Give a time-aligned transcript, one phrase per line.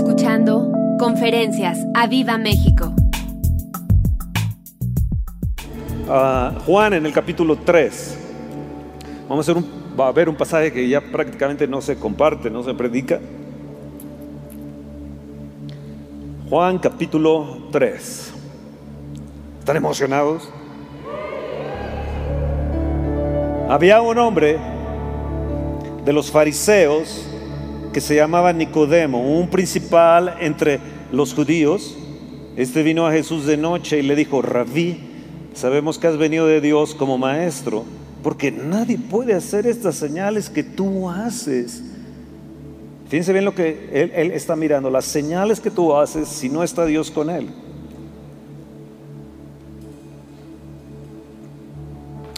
[0.00, 2.94] escuchando Conferencias a Viva México.
[6.08, 8.18] a Juan en el capítulo 3.
[9.28, 12.48] Vamos a, hacer un, va a haber un pasaje que ya prácticamente no se comparte,
[12.50, 13.20] no se predica.
[16.48, 18.32] Juan capítulo 3.
[19.58, 20.50] ¿Están emocionados?
[23.68, 24.58] Había un hombre
[26.06, 27.29] de los fariseos
[27.92, 30.80] que se llamaba Nicodemo, un principal entre
[31.12, 31.96] los judíos.
[32.56, 34.98] Este vino a Jesús de noche y le dijo, Rabí,
[35.54, 37.84] sabemos que has venido de Dios como maestro,
[38.22, 41.82] porque nadie puede hacer estas señales que tú haces.
[43.08, 46.62] Fíjense bien lo que él, él está mirando, las señales que tú haces si no
[46.62, 47.48] está Dios con él.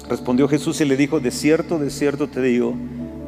[0.08, 2.74] Respondió Jesús y le dijo, de cierto, de cierto te digo,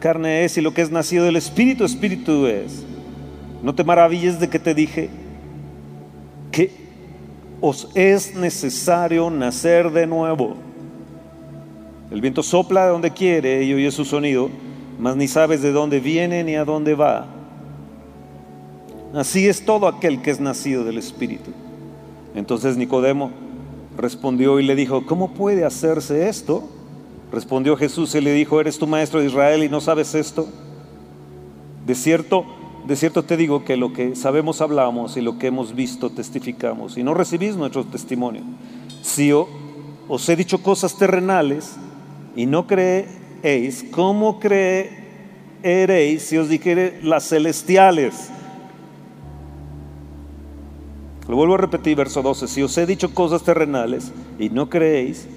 [0.00, 2.84] carne es, y lo que es nacido del espíritu, espíritu es.
[3.62, 5.10] No te maravilles de que te dije
[6.52, 6.70] que
[7.60, 10.56] os es necesario nacer de nuevo.
[12.10, 14.50] El viento sopla de donde quiere y oye su sonido,
[14.98, 17.26] mas ni sabes de dónde viene ni a dónde va.
[19.14, 21.50] Así es todo aquel que es nacido del Espíritu.
[22.34, 23.30] Entonces Nicodemo
[23.96, 26.68] respondió y le dijo, ¿cómo puede hacerse esto?
[27.36, 30.48] Respondió Jesús y le dijo, ¿eres tu maestro de Israel y no sabes esto?
[31.84, 32.46] De cierto,
[32.86, 36.96] de cierto te digo que lo que sabemos hablamos y lo que hemos visto testificamos
[36.96, 38.40] y no recibís nuestro testimonio.
[39.02, 41.76] Si os he dicho cosas terrenales
[42.36, 48.30] y no creéis, ¿cómo creeréis si os dijere las celestiales?
[51.28, 52.48] Lo vuelvo a repetir, verso 12.
[52.48, 55.28] Si os he dicho cosas terrenales y no creéis,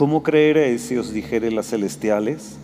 [0.00, 2.56] ¿cómo creeréis si os dijere las celestiales?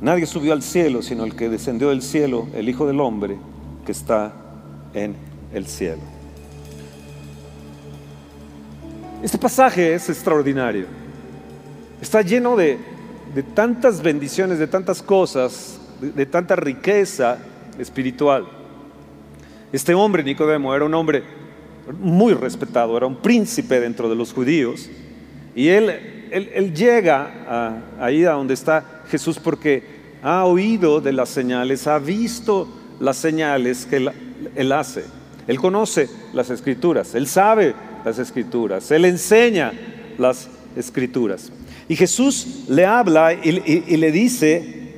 [0.00, 3.38] Nadie subió al cielo, sino el que descendió del cielo, el Hijo del Hombre,
[3.84, 4.34] que está
[4.94, 5.16] en
[5.52, 6.00] el cielo.
[9.20, 10.86] Este pasaje es extraordinario.
[12.00, 12.78] Está lleno de,
[13.34, 17.38] de tantas bendiciones, de tantas cosas, de, de tanta riqueza
[17.80, 18.46] espiritual.
[19.74, 21.24] Este hombre, Nicodemo, era un hombre
[22.00, 24.88] muy respetado, era un príncipe dentro de los judíos.
[25.56, 25.90] Y él,
[26.30, 29.82] él, llega ahí a donde está Jesús porque
[30.22, 32.68] ha oído de las señales, ha visto
[33.00, 34.08] las señales que
[34.54, 35.06] él, hace.
[35.48, 37.74] Él conoce las escrituras, él sabe
[38.04, 39.72] las escrituras, él enseña
[40.18, 41.50] las escrituras.
[41.88, 44.92] Y Jesús le habla y le dice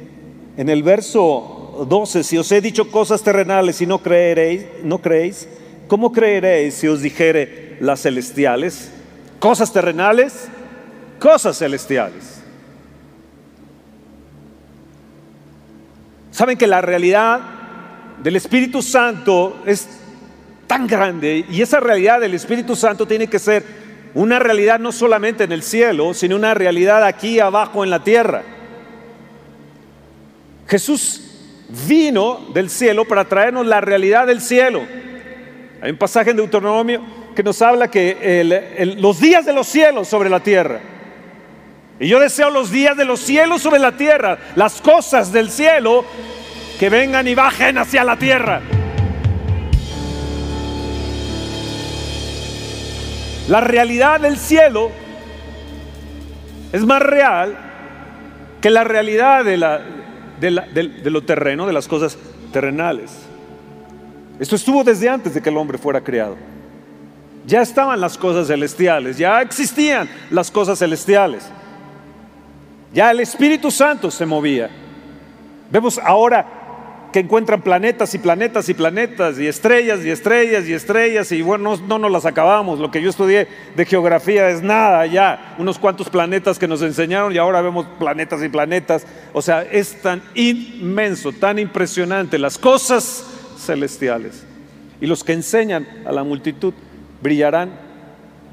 [0.58, 5.48] en el verso 12, si os he dicho cosas terrenales y no creeréis, no creéis,
[5.88, 8.90] ¿cómo creeréis si os dijere las celestiales?
[9.38, 10.48] Cosas terrenales,
[11.18, 12.42] cosas celestiales.
[16.30, 17.40] Saben que la realidad
[18.22, 19.88] del Espíritu Santo es
[20.66, 23.64] tan grande y esa realidad del Espíritu Santo tiene que ser
[24.14, 28.42] una realidad no solamente en el cielo, sino una realidad aquí abajo en la tierra.
[30.66, 31.25] Jesús
[31.68, 34.82] vino del cielo para traernos la realidad del cielo.
[35.80, 37.00] Hay un pasaje en Deuteronomio
[37.34, 38.42] que nos habla que
[38.98, 40.80] los días de los cielos sobre la tierra.
[41.98, 46.04] Y yo deseo los días de los cielos sobre la tierra, las cosas del cielo
[46.78, 48.60] que vengan y bajen hacia la tierra.
[53.48, 54.90] La realidad del cielo
[56.72, 57.56] es más real
[58.60, 59.80] que la realidad de, la,
[60.40, 62.18] de, lo terreno, de las cosas
[62.52, 63.12] terrenales.
[64.38, 66.36] Esto estuvo desde antes de que el hombre fuera creado.
[67.46, 71.48] Ya estaban las cosas celestiales, ya existían las cosas celestiales.
[72.92, 74.70] Ya el Espíritu Santo se movía.
[75.70, 76.65] Vemos ahora
[77.16, 81.74] que encuentran planetas y planetas y planetas y estrellas y estrellas y estrellas y bueno,
[81.78, 82.78] no, no nos las acabamos.
[82.78, 87.34] Lo que yo estudié de geografía es nada ya, unos cuantos planetas que nos enseñaron
[87.34, 89.06] y ahora vemos planetas y planetas.
[89.32, 93.24] O sea, es tan inmenso, tan impresionante las cosas
[93.56, 94.44] celestiales.
[95.00, 96.74] Y los que enseñan a la multitud
[97.22, 97.80] brillarán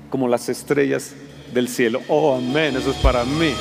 [0.10, 1.14] como las estrellas
[1.54, 2.00] del cielo.
[2.08, 3.54] Oh, amén, eso es para mí.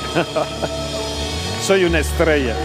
[1.61, 2.55] Soy una estrella.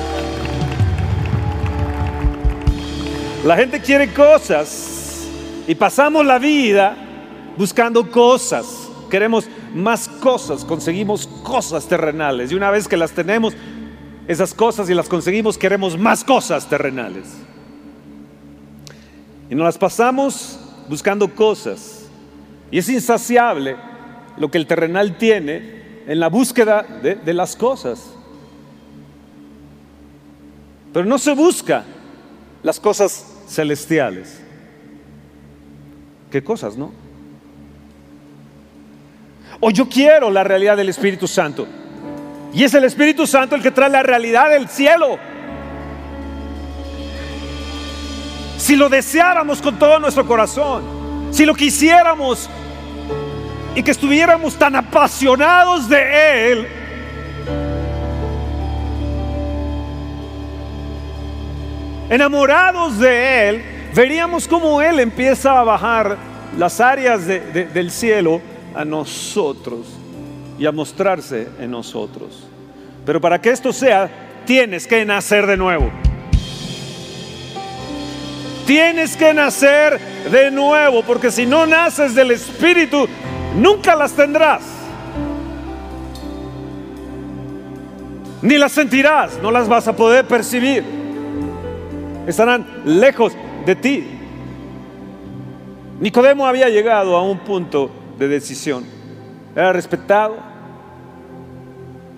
[3.45, 5.29] La gente quiere cosas
[5.69, 6.97] y pasamos la vida
[7.57, 8.89] buscando cosas.
[9.09, 13.55] Queremos más cosas, conseguimos cosas terrenales y una vez que las tenemos,
[14.27, 17.29] esas cosas y las conseguimos, queremos más cosas terrenales.
[19.49, 20.59] Y nos las pasamos
[20.89, 22.09] buscando cosas.
[22.73, 23.77] Y es insaciable
[24.37, 28.11] lo que el terrenal tiene en la búsqueda de, de las cosas.
[30.93, 31.85] Pero no se busca
[32.69, 34.43] las cosas celestiales.
[36.31, 36.93] ¿Qué cosas, no?
[39.59, 41.67] O yo quiero la realidad del Espíritu Santo.
[42.53, 45.19] Y es el Espíritu Santo el que trae la realidad del cielo.
[48.59, 50.83] Si lo deseáramos con todo nuestro corazón,
[51.31, 52.51] si lo quisiéramos
[53.75, 56.69] y que estuviéramos tan apasionados de Él,
[62.11, 63.63] enamorados de Él,
[63.95, 66.17] veríamos cómo Él empieza a bajar
[66.57, 68.41] las áreas del cielo
[68.75, 69.87] a nosotros
[70.59, 72.49] y a mostrarse en nosotros.
[73.05, 74.11] Pero para que esto sea,
[74.45, 75.91] tienes que nacer de nuevo.
[78.67, 79.99] Tienes que nacer
[80.31, 83.09] de nuevo, porque si no naces del Espíritu,
[83.57, 84.63] nunca las tendrás.
[88.43, 90.98] Ni las sentirás, no las vas a poder percibir.
[92.29, 93.33] Estarán lejos
[93.65, 94.07] de ti.
[95.99, 98.85] Nicodemo había llegado a un punto de decisión.
[99.57, 100.37] Era respetado,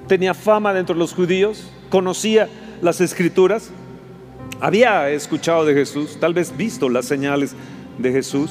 [0.08, 2.48] tenía fama dentro de los judíos, conocía
[2.82, 3.70] las escrituras,
[4.60, 7.54] había escuchado de Jesús, tal vez visto las señales
[7.96, 8.50] de Jesús.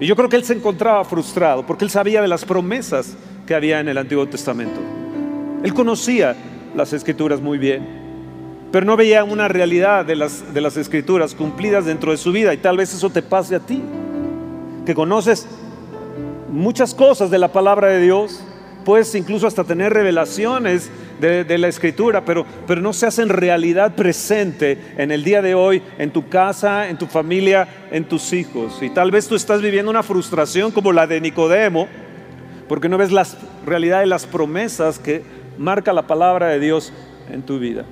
[0.00, 3.16] Y yo creo que él se encontraba frustrado porque él sabía de las promesas
[3.46, 4.80] que había en el Antiguo Testamento.
[5.62, 6.34] Él conocía
[6.74, 8.03] las escrituras muy bien,
[8.74, 12.52] pero no veía una realidad de las, de las escrituras cumplidas dentro de su vida.
[12.52, 13.80] Y tal vez eso te pase a ti,
[14.84, 15.46] que conoces
[16.50, 18.42] muchas cosas de la palabra de Dios,
[18.84, 20.90] puedes incluso hasta tener revelaciones
[21.20, 25.80] de, la escritura, pero, pero no se hacen realidad presente en el día de hoy,
[25.96, 28.82] en tu casa, en tu familia, en tus hijos.
[28.82, 31.86] Y tal vez tú estás viviendo una frustración como la de Nicodemo,
[32.68, 33.24] porque no ves la
[33.64, 35.22] realidad de las promesas que
[35.58, 36.92] marca la palabra de Dios
[37.30, 37.84] en tu vida.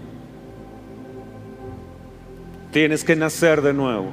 [2.73, 4.11] Tienes que nacer de nuevo.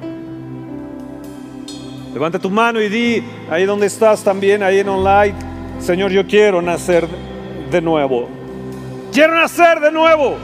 [2.14, 5.34] Levanta tu mano y di, ahí donde estás también, ahí en online,
[5.80, 7.08] Señor, yo quiero nacer
[7.72, 8.28] de nuevo.
[9.14, 10.36] Quiero nacer de nuevo.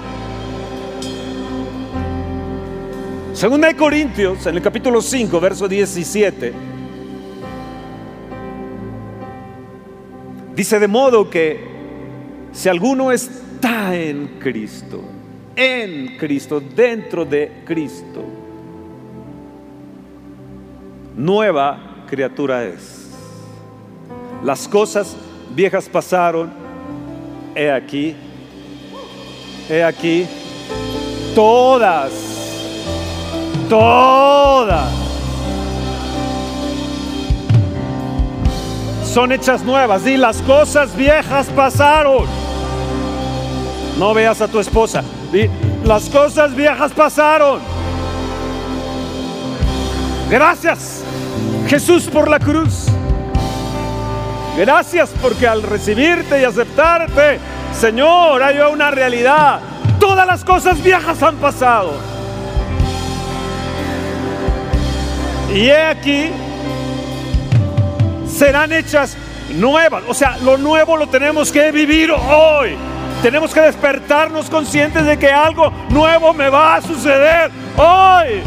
[3.34, 6.54] Segunda de Corintios, en el capítulo 5, verso 17.
[10.56, 11.60] Dice de modo que
[12.54, 15.04] si alguno está en Cristo,
[15.56, 18.24] en Cristo, dentro de Cristo,
[21.16, 23.12] nueva criatura es.
[24.44, 25.16] Las cosas
[25.56, 26.52] viejas pasaron,
[27.56, 28.16] he aquí,
[29.70, 30.28] he aquí,
[31.34, 32.12] todas,
[33.70, 35.06] todas
[39.16, 40.06] son hechas nuevas.
[40.06, 42.26] Y las cosas viejas pasaron.
[43.98, 45.06] No veas a tu esposa.
[45.84, 47.60] Las cosas viejas pasaron.
[50.30, 51.04] Gracias.
[51.68, 52.86] Jesús por la cruz.
[54.58, 57.40] Gracias porque al recibirte y aceptarte,
[57.78, 59.60] Señor, hay una realidad.
[60.00, 61.94] Todas las cosas viejas han pasado.
[65.54, 66.32] Y he aquí,
[68.28, 69.18] serán hechas
[69.56, 70.04] nuevas.
[70.08, 72.78] O sea, lo nuevo lo tenemos que vivir hoy.
[73.26, 78.44] Tenemos que despertarnos conscientes de que algo nuevo me va a suceder hoy.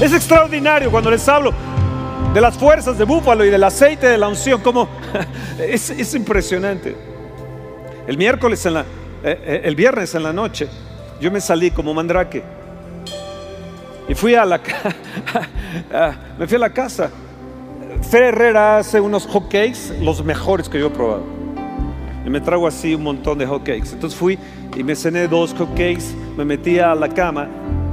[0.00, 1.52] Es extraordinario cuando les hablo
[2.32, 4.88] de las fuerzas de búfalo y del aceite de la unción, como
[5.58, 6.96] es, impresionante.
[8.06, 8.84] El miércoles en la, eh,
[9.24, 10.68] eh, el viernes en la noche,
[11.20, 12.44] yo me salí como mandrake
[14.08, 14.60] y fui a la,
[16.38, 17.10] me fui a la casa.
[18.02, 21.24] Fer hace unos hot cakes, los mejores que yo he probado.
[22.24, 23.92] Y me trago así un montón de hot cakes.
[23.92, 24.38] Entonces fui
[24.76, 27.48] y me cené dos hot cakes, me metí a la cama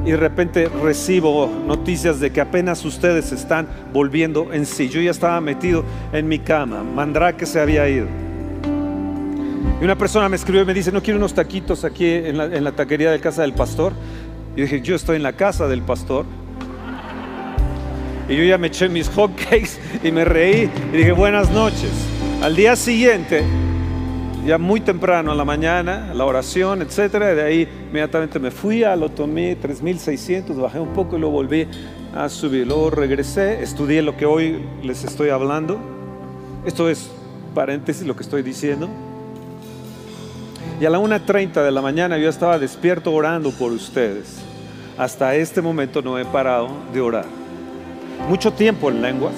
[0.05, 4.87] y de repente recibo noticias de que apenas ustedes están volviendo en sí.
[4.87, 5.83] Yo ya estaba metido
[6.13, 8.07] en mi cama, Mandrake se había ido.
[9.81, 12.45] Y una persona me escribió y me dice, no quiero unos taquitos aquí en la,
[12.45, 13.93] en la taquería de casa del pastor.
[14.55, 16.25] Y dije, yo estoy en la casa del pastor.
[18.27, 21.91] Y yo ya me eché mis hot cakes y me reí y dije, buenas noches.
[22.41, 23.43] Al día siguiente
[24.45, 27.33] ya muy temprano a la mañana, la oración, etcétera.
[27.33, 31.67] De ahí inmediatamente me fui a lo tomé 3600, bajé un poco y lo volví
[32.15, 32.67] a subir.
[32.67, 35.79] Luego regresé, estudié lo que hoy les estoy hablando.
[36.65, 37.09] Esto es
[37.55, 38.87] paréntesis lo que estoy diciendo.
[40.79, 44.41] Y a la 1.30 de la mañana yo estaba despierto orando por ustedes.
[44.97, 47.44] Hasta este momento no he parado de orar.
[48.27, 49.33] Mucho tiempo en lenguas.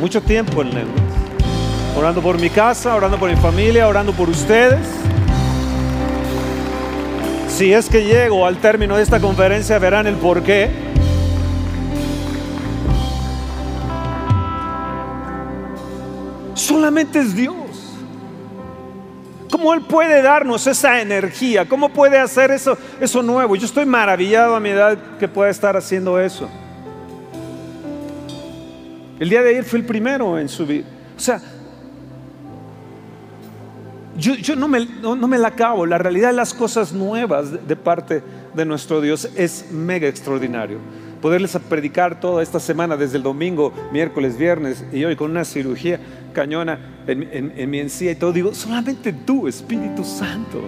[0.00, 1.02] Mucho tiempo en lenguas.
[1.96, 4.86] Orando por mi casa, orando por mi familia, orando por ustedes.
[7.48, 10.70] Si es que llego al término de esta conferencia, verán el por qué.
[16.54, 17.54] Solamente es Dios.
[19.50, 21.68] ¿Cómo Él puede darnos esa energía?
[21.68, 23.56] ¿Cómo puede hacer eso, eso nuevo?
[23.56, 26.48] Yo estoy maravillado a mi edad que pueda estar haciendo eso.
[29.20, 30.84] El día de ayer fue el primero en subir.
[31.16, 31.40] O sea,
[34.16, 35.86] yo, no, me, no, me, la acabo.
[35.86, 38.22] La realidad de las cosas nuevas de, de parte
[38.54, 40.78] de nuestro Dios es mega extraordinario
[41.20, 46.00] poderles predicar toda esta semana, desde el domingo, miércoles, viernes y hoy con una cirugía
[46.32, 50.62] cañona en, mi encía y todo, digo, solamente tú, Espíritu Santo.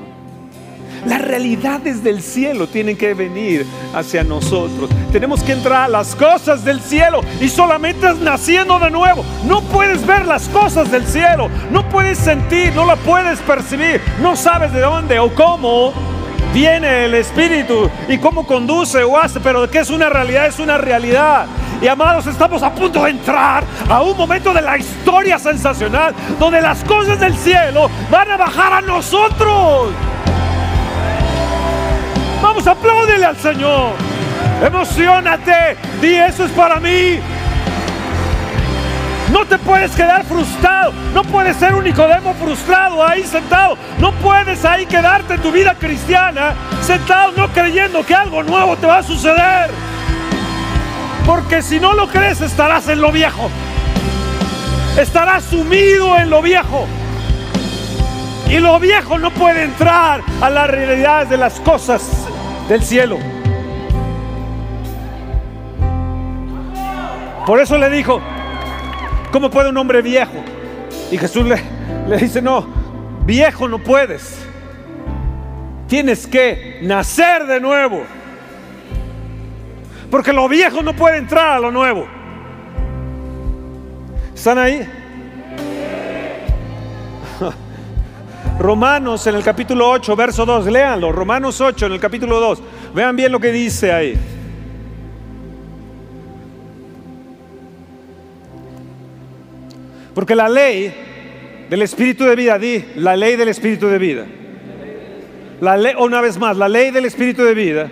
[1.07, 4.89] Las realidades del cielo tienen que venir hacia nosotros.
[5.11, 9.25] Tenemos que entrar a las cosas del cielo y solamente es naciendo de nuevo.
[9.45, 14.37] No puedes ver las cosas del cielo, no puedes sentir, no la puedes percibir, no
[14.37, 15.93] sabes de dónde o cómo
[16.55, 20.79] viene el Espíritu y cómo conduce o hace, pero que es una realidad, es una
[20.79, 21.47] realidad.
[21.81, 26.61] Y amados, estamos a punto de entrar a un momento de la historia sensacional donde
[26.61, 29.89] las cosas del cielo van a bajar a nosotros.
[32.43, 33.93] Vamos, apláudele al Señor.
[34.63, 35.77] Emocionate.
[36.01, 37.21] Di, eso es para mí.
[39.33, 40.93] No te puedes quedar frustrado.
[41.15, 43.79] No puedes ser un Nicodemo frustrado ahí sentado.
[43.99, 48.87] No puedes ahí quedarte en tu vida cristiana sentado no creyendo que algo nuevo te
[48.87, 49.71] va a suceder.
[51.25, 53.49] Porque si no lo crees estarás en lo viejo.
[54.99, 56.87] Estarás sumido en lo viejo.
[58.53, 62.29] Y lo viejo no puede entrar a las realidades de las cosas
[62.69, 63.19] del cielo.
[67.47, 68.21] Por eso le dijo,
[69.33, 70.45] ¿Cómo puede un hombre viejo?
[71.11, 71.57] Y Jesús le,
[72.07, 72.67] le dice, no,
[73.25, 74.39] viejo no puedes.
[75.89, 78.03] Tienes que nacer de nuevo.
[80.11, 82.07] Porque lo viejo no puede entrar a lo nuevo.
[84.35, 84.87] ¿Están ahí?
[88.63, 91.11] Romanos en el capítulo 8, verso 2, léanlo.
[91.11, 92.63] Romanos 8 en el capítulo 2.
[92.95, 94.15] Vean bien lo que dice ahí.
[100.15, 100.95] Porque la ley
[101.69, 104.27] del Espíritu de vida, di, la ley del Espíritu de vida.
[105.61, 107.91] La ley, una vez más, la ley del Espíritu de vida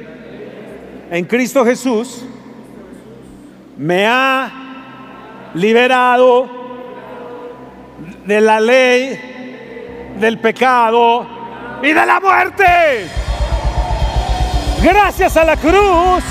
[1.11, 2.25] en Cristo Jesús
[3.77, 6.49] me ha liberado
[8.25, 9.31] de la ley
[10.21, 11.27] del pecado
[11.83, 13.09] y de la muerte.
[14.83, 16.23] Gracias a la cruz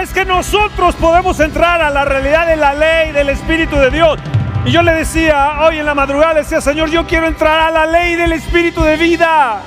[0.00, 4.18] es que nosotros podemos entrar a la realidad de la ley del Espíritu de Dios.
[4.64, 7.86] Y yo le decía, hoy en la madrugada, decía, Señor, yo quiero entrar a la
[7.86, 9.60] ley del Espíritu de vida.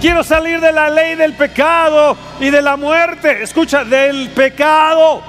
[0.00, 3.42] Quiero salir de la ley del pecado y de la muerte.
[3.42, 5.22] Escucha, del pecado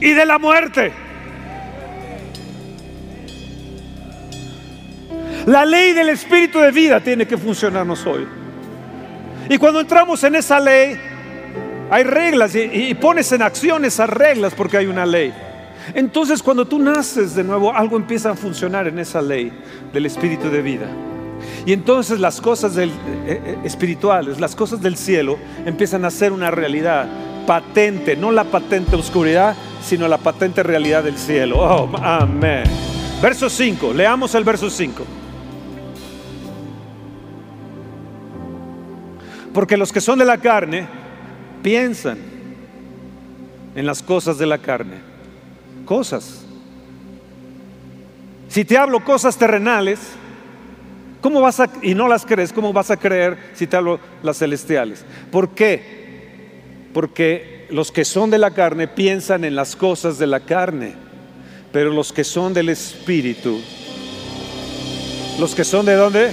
[0.00, 1.03] y de la muerte.
[5.46, 8.26] La ley del Espíritu de vida tiene que funcionarnos hoy.
[9.48, 10.96] Y cuando entramos en esa ley,
[11.90, 15.34] hay reglas y, pones en acción esas reglas porque hay una ley.
[15.92, 19.52] Entonces cuando tú naces de nuevo, algo empieza a funcionar en esa ley
[19.92, 20.86] del espíritu de vida.
[21.66, 22.90] Y entonces las cosas eh,
[23.26, 27.06] eh, espirituales, las cosas del cielo, empiezan a ser una realidad
[27.46, 31.58] patente, no la patente oscuridad, sino la patente realidad del cielo.
[31.58, 32.64] Oh, amén.
[33.20, 35.04] Verso 5, leamos el verso 5.
[39.54, 40.86] Porque los que son de la carne
[41.62, 42.18] piensan
[43.74, 45.14] en las cosas de la carne
[45.86, 46.44] cosas.
[48.48, 50.00] Si te hablo cosas terrenales,
[51.20, 54.38] ¿cómo vas a, y no las crees, cómo vas a creer si te hablo las
[54.38, 55.04] celestiales?
[55.30, 56.90] ¿Por qué?
[56.92, 60.94] Porque los que son de la carne piensan en las cosas de la carne,
[61.72, 63.60] pero los que son del Espíritu,
[65.38, 66.32] los que son de dónde?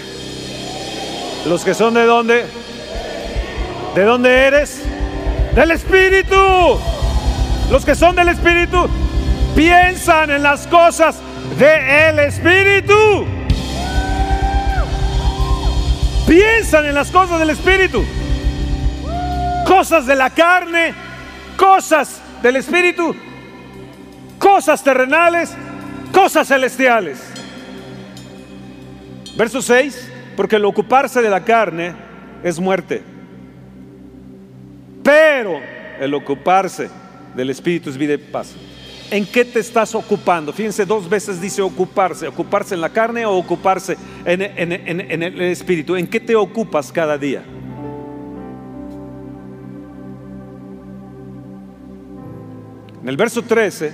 [1.48, 2.46] Los que son de dónde?
[3.96, 4.82] ¿De dónde eres?
[5.54, 6.80] Del Espíritu.
[7.70, 8.90] Los que son del Espíritu
[9.56, 11.20] piensan en las cosas
[11.60, 13.26] de el Espíritu.
[16.26, 18.06] Piensan en las cosas del Espíritu.
[19.68, 20.94] Cosas de la carne,
[21.58, 23.16] cosas del Espíritu,
[24.40, 25.54] cosas terrenales,
[26.14, 27.20] cosas celestiales.
[29.36, 31.96] Verso 6, porque el ocuparse de la carne
[32.44, 33.04] es muerte.
[35.04, 35.60] Pero
[36.00, 36.90] el ocuparse
[37.36, 38.54] del Espíritu es vida y paz.
[39.10, 40.54] ¿En qué te estás ocupando?
[40.54, 45.96] Fíjense, dos veces dice ocuparse, ocuparse en la carne o ocuparse en, en el Espíritu.
[45.96, 47.44] ¿En qué te ocupas cada día?
[53.02, 53.88] En el verso 13,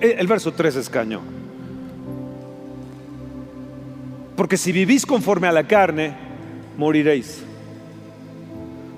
[0.00, 1.22] eh, el verso 13 es cañón.
[4.36, 6.14] Porque si vivís conforme a la carne,
[6.76, 7.42] moriréis.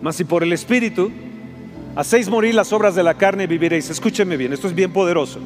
[0.03, 1.11] Mas si por el Espíritu
[1.97, 3.91] hacéis morir las obras de la carne, viviréis.
[3.91, 5.41] Escúcheme bien, esto es bien poderoso.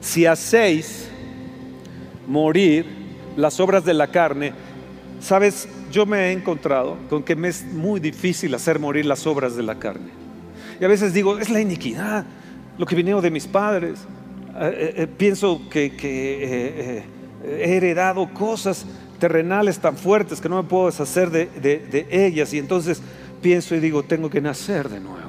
[0.00, 1.08] Si hacéis
[2.26, 2.86] morir
[3.36, 4.52] las obras de la carne,
[5.20, 9.56] sabes, yo me he encontrado con que me es muy difícil hacer morir las obras
[9.56, 10.10] de la carne.
[10.80, 12.24] Y a veces digo, es la iniquidad,
[12.78, 14.00] lo que vinieron de mis padres.
[14.58, 17.04] Eh, eh, eh, pienso que,
[17.42, 18.84] he heredado cosas
[19.18, 22.52] terrenales tan fuertes que no me puedo deshacer de, de ellas.
[22.52, 23.02] Y entonces
[23.40, 25.20] pienso y digo, tengo que nacer de nuevo.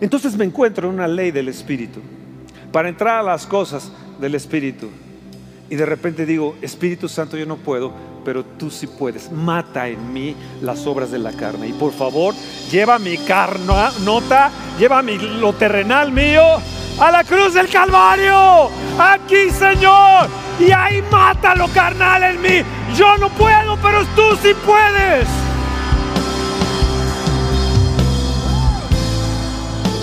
[0.00, 2.00] Entonces me encuentro en una ley del Espíritu
[2.72, 4.88] para entrar a las cosas del Espíritu.
[5.70, 7.92] Y de repente digo, Espíritu Santo, yo no puedo,
[8.24, 9.30] pero tú sí puedes.
[9.30, 11.68] Mata en mí las obras de la carne.
[11.68, 12.34] Y por favor,
[12.70, 13.16] lleva mi
[14.04, 16.42] nota lleva mi, lo terrenal mío
[16.98, 18.70] a la cruz del Calvario.
[18.98, 20.28] Aquí, Señor.
[20.58, 22.62] Y ahí mata lo carnal en mí.
[22.94, 25.26] Yo no puedo, pero tú sí puedes.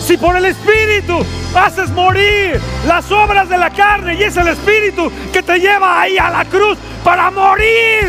[0.05, 1.23] Si por el Espíritu
[1.55, 6.17] haces morir las obras de la carne y es el Espíritu que te lleva ahí
[6.17, 8.07] a la cruz para morir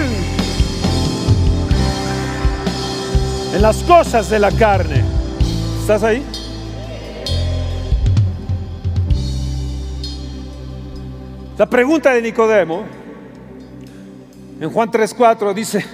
[3.52, 5.04] en las cosas de la carne.
[5.82, 6.24] ¿Estás ahí?
[11.60, 12.86] La pregunta de Nicodemo
[14.58, 15.84] en Juan 3:4 dice,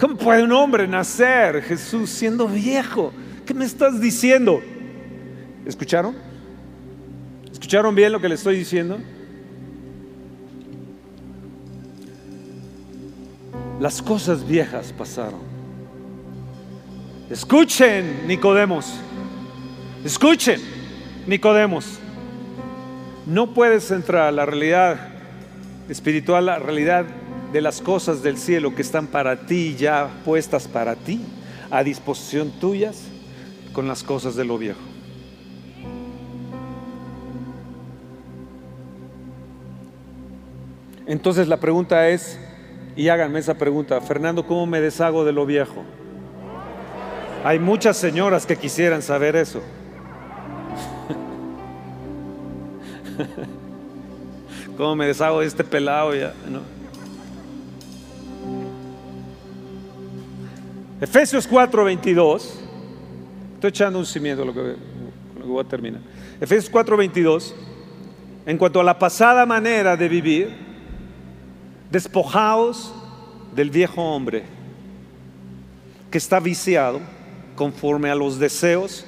[0.00, 3.12] ¿cómo puede un hombre nacer, Jesús, siendo viejo?
[3.44, 4.62] ¿Qué me estás diciendo?
[5.66, 6.16] ¿Escucharon?
[7.52, 8.96] ¿Escucharon bien lo que le estoy diciendo?
[13.80, 15.40] Las cosas viejas pasaron.
[17.28, 18.94] Escuchen, Nicodemos.
[20.02, 20.62] Escuchen,
[21.26, 21.98] Nicodemos.
[23.26, 24.98] No puedes entrar a la realidad
[25.88, 27.06] espiritual, la realidad
[27.52, 31.24] de las cosas del cielo que están para ti, ya puestas para ti,
[31.70, 33.04] a disposición tuyas,
[33.72, 34.80] con las cosas de lo viejo.
[41.06, 42.38] Entonces la pregunta es,
[42.96, 45.82] y háganme esa pregunta, Fernando, ¿cómo me deshago de lo viejo?
[47.44, 49.62] Hay muchas señoras que quisieran saber eso.
[54.76, 56.32] ¿Cómo me deshago de este pelado ya?
[61.00, 62.42] Efesios 4:22.
[63.54, 66.00] Estoy echando un cimiento lo que, lo que voy a terminar.
[66.40, 67.54] Efesios 4:22.
[68.46, 70.64] En cuanto a la pasada manera de vivir,
[71.94, 72.92] Despojaos
[73.54, 74.42] del viejo hombre
[76.10, 76.98] que está viciado
[77.54, 79.04] conforme a los deseos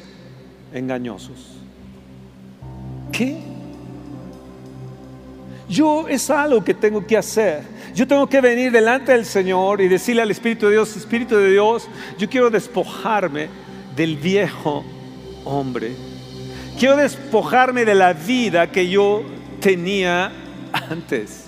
[0.73, 1.57] engañosos.
[3.11, 3.43] ¿Qué?
[5.69, 7.63] Yo es algo que tengo que hacer.
[7.95, 11.51] Yo tengo que venir delante del Señor y decirle al Espíritu de Dios, Espíritu de
[11.51, 13.49] Dios, yo quiero despojarme
[13.97, 14.85] del viejo
[15.45, 15.93] hombre.
[16.79, 19.23] Quiero despojarme de la vida que yo
[19.61, 20.31] tenía
[20.73, 21.47] antes.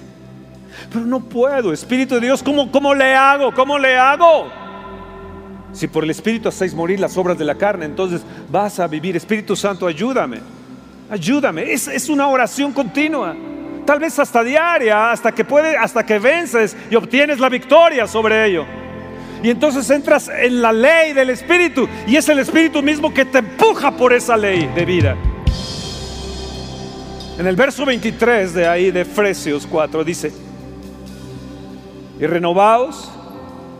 [0.91, 3.53] Pero no puedo, Espíritu de Dios, ¿cómo, cómo le hago?
[3.53, 4.49] ¿Cómo le hago?
[5.73, 9.17] Si por el Espíritu hacéis morir las obras de la carne, entonces vas a vivir.
[9.17, 10.39] Espíritu Santo, ayúdame.
[11.11, 11.73] Ayúdame.
[11.73, 13.37] Es, es una oración continua.
[13.89, 18.45] Tal vez hasta diaria, hasta que puede, hasta que vences y obtienes la victoria sobre
[18.45, 18.67] ello.
[19.43, 23.39] Y entonces entras en la ley del Espíritu y es el Espíritu mismo que te
[23.39, 25.17] empuja por esa ley de vida.
[27.39, 30.33] En el verso 23 de ahí de Efesios 4 dice,
[32.21, 33.11] y renovaos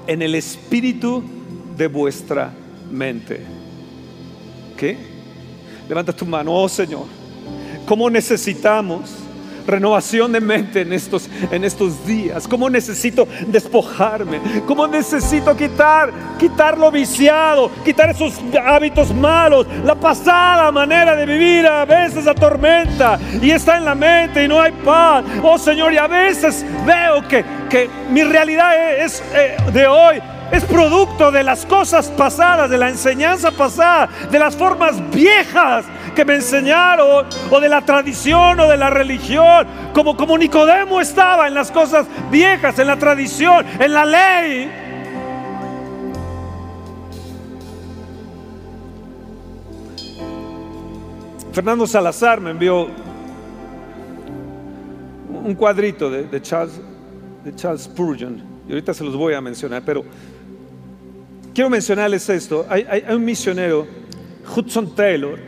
[0.07, 1.23] en el espíritu
[1.77, 2.51] de vuestra
[2.91, 3.43] mente.
[4.75, 4.97] ¿Qué?
[5.87, 7.05] Levanta tu mano, oh Señor.
[7.85, 9.28] ¿Cómo necesitamos
[9.69, 12.49] renovación de mente en estos, en estos días.
[12.49, 14.41] ¿Cómo necesito despojarme?
[14.67, 19.67] ¿Cómo necesito quitar, quitar lo viciado, quitar esos hábitos malos?
[19.85, 24.61] La pasada manera de vivir a veces atormenta y está en la mente y no
[24.61, 25.25] hay paz.
[25.43, 30.65] Oh Señor, y a veces veo que, que mi realidad es eh, de hoy es
[30.65, 35.85] producto de las cosas pasadas, de la enseñanza pasada, de las formas viejas
[36.19, 41.47] que me enseñaron, o de la tradición o de la religión, como, como Nicodemo estaba
[41.47, 44.69] en las cosas viejas, en la tradición, en la ley.
[51.53, 52.89] Fernando Salazar me envió
[55.45, 56.81] un cuadrito de, Charles,
[57.45, 60.03] de Charles Spurgeon, y ahorita se los voy a mencionar, pero
[61.55, 62.67] quiero mencionarles esto.
[62.69, 63.87] Hay, un misionero,
[64.57, 65.48] Hudson Taylor,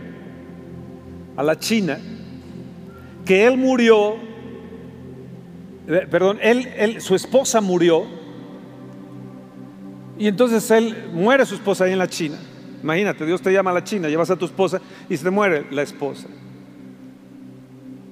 [1.41, 1.99] a la China,
[3.25, 4.15] que él murió,
[5.89, 8.05] eh, perdón, él, su esposa murió,
[10.19, 12.37] y entonces él muere su esposa ahí en la China.
[12.83, 15.67] Imagínate, Dios te llama a la China, llevas a tu esposa y se te muere
[15.71, 16.29] la esposa.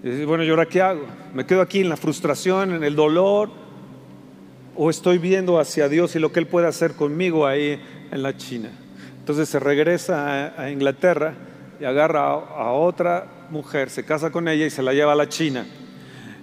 [0.03, 1.07] Y bueno, ¿y ahora qué hago?
[1.35, 3.51] ¿Me quedo aquí en la frustración, en el dolor?
[4.81, 7.81] o estoy viendo hacia Dios y lo que Él puede hacer conmigo ahí
[8.13, 8.71] en la China.
[9.19, 11.35] Entonces se regresa a, Inglaterra
[11.81, 15.29] y agarra a, otra mujer, se casa con ella y se la lleva a la
[15.29, 15.67] China.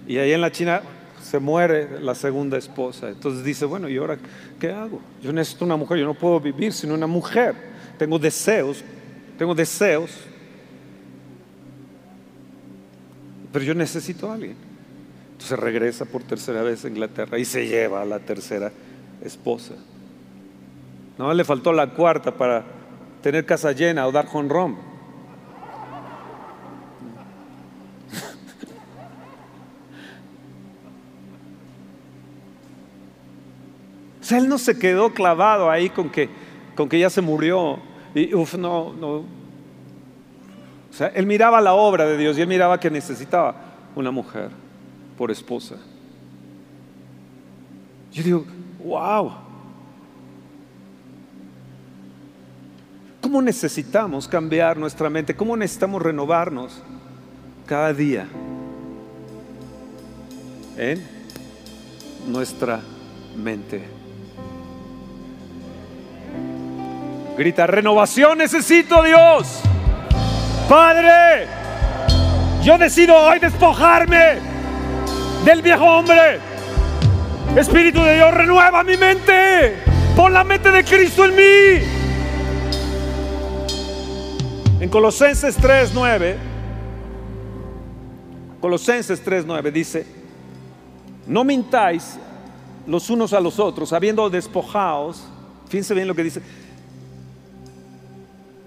[0.06, 0.82] Y ahí en la China
[1.22, 3.08] se muere la segunda esposa.
[3.08, 4.18] Entonces dice, bueno, ¿y ahora
[4.58, 5.00] qué hago?
[5.22, 7.54] Yo necesito una mujer, yo no puedo vivir sin una mujer.
[7.98, 8.82] Tengo deseos,
[9.38, 10.10] tengo deseos,
[13.52, 14.56] pero yo necesito a alguien.
[15.32, 18.72] Entonces regresa por tercera vez a Inglaterra y se lleva a la tercera
[19.22, 19.74] esposa.
[21.18, 22.64] No le faltó la cuarta para
[23.22, 24.76] tener casa llena o dar rom.
[34.26, 36.28] O sea, él no se quedó clavado ahí con que,
[36.74, 37.78] con que ya se murió.
[38.12, 39.18] Y uf, no, no.
[39.18, 39.24] O
[40.90, 43.54] sea, él miraba la obra de Dios y él miraba que necesitaba
[43.94, 44.50] una mujer
[45.16, 45.76] por esposa.
[48.10, 48.44] Yo digo,
[48.84, 49.30] wow.
[53.20, 55.36] ¿Cómo necesitamos cambiar nuestra mente?
[55.36, 56.82] ¿Cómo necesitamos renovarnos
[57.64, 58.26] cada día
[60.76, 61.00] en
[62.26, 62.80] nuestra
[63.36, 63.95] mente?
[67.36, 69.60] Grita, renovación necesito Dios.
[70.70, 71.46] Padre,
[72.62, 74.38] yo decido hoy despojarme
[75.44, 76.40] del viejo hombre.
[77.54, 79.76] Espíritu de Dios, renueva mi mente.
[80.16, 81.86] Pon la mente de Cristo en mí.
[84.80, 86.36] En Colosenses 3:9,
[88.62, 90.06] Colosenses 3:9 dice,
[91.26, 92.18] no mintáis
[92.86, 95.28] los unos a los otros, habiendo despojados,
[95.68, 96.40] fíjense bien lo que dice,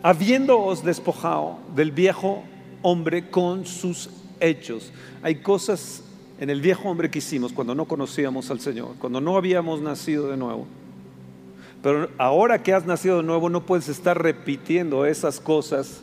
[0.04, 2.44] habiéndoos despojado del viejo
[2.82, 4.10] hombre con sus
[4.40, 4.92] hechos.
[5.22, 6.04] Hay cosas
[6.40, 10.30] en el viejo hombre que hicimos cuando no conocíamos al Señor, cuando no habíamos nacido
[10.30, 10.68] de nuevo.
[11.84, 16.02] Pero ahora que has nacido de nuevo no puedes estar repitiendo esas cosas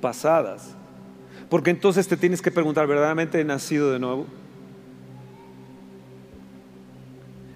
[0.00, 0.74] pasadas.
[1.48, 4.26] Porque entonces te tienes que preguntar, ¿verdaderamente he nacido de nuevo?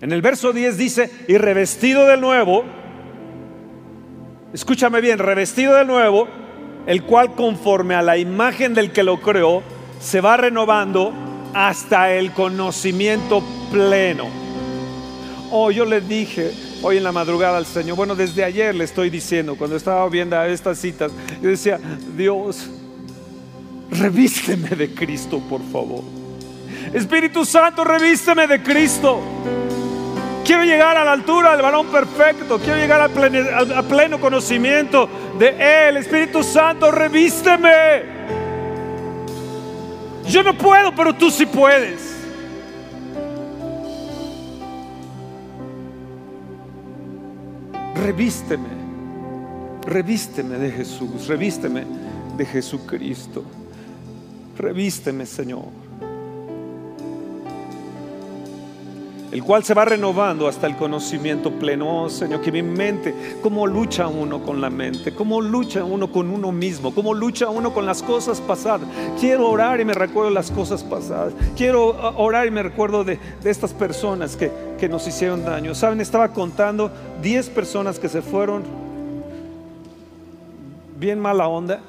[0.01, 2.65] En el verso 10 dice, y revestido de nuevo,
[4.57, 6.29] escúchame bien, revestido de nuevo,
[6.87, 9.63] el cual conforme a la imagen del que lo creó,
[10.01, 11.13] se va renovando
[11.53, 14.25] hasta el conocimiento pleno.
[15.51, 19.11] Oh, yo le dije hoy en la madrugada al Señor, bueno, desde ayer le estoy
[19.11, 21.79] diciendo, cuando estaba viendo estas citas, yo decía,
[22.17, 22.67] Dios,
[23.91, 26.03] revísteme de Cristo, por favor.
[26.95, 29.21] Espíritu Santo, revísteme de Cristo.
[30.47, 32.61] Quiero llegar a la altura del varón perfecto.
[32.61, 35.97] Quiero llegar a pleno, conocimiento de Él.
[35.97, 38.05] Espíritu Santo, revísteme.
[40.29, 42.15] Yo no puedo, pero tú sí puedes.
[47.97, 48.69] Revísteme,
[49.85, 51.85] revísteme de Jesús, revísteme
[52.37, 53.43] de Jesucristo.
[54.57, 55.86] Revísteme, Señor.
[59.33, 62.05] El cual se va renovando hasta el conocimiento pleno.
[62.05, 66.31] Oh, Señor, que mi mente, cómo lucha uno con la mente, cómo lucha uno con
[66.31, 68.89] uno mismo, cómo lucha uno con las cosas pasadas.
[69.19, 71.35] Quiero orar y me recuerdo las cosas pasadas.
[71.57, 75.75] Quiero uh, orar y me recuerdo de, estas personas que, que nos hicieron daño.
[75.75, 76.91] Saben, estaba contando
[77.23, 78.65] 10 personas que se fueron
[80.99, 81.81] bien mala onda,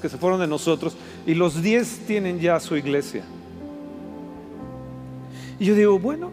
[0.00, 3.24] que se fueron de nosotros, y los 10 tienen ya su iglesia.
[5.58, 6.30] Y yo digo, bueno,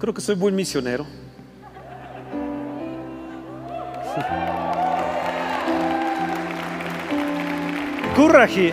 [0.00, 1.04] creo que soy buen misionero.
[8.16, 8.72] Curraji,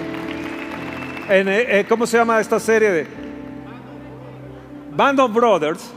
[1.29, 3.05] eh, eh, ¿cómo se llama esta serie de
[4.95, 5.91] Band of Brothers?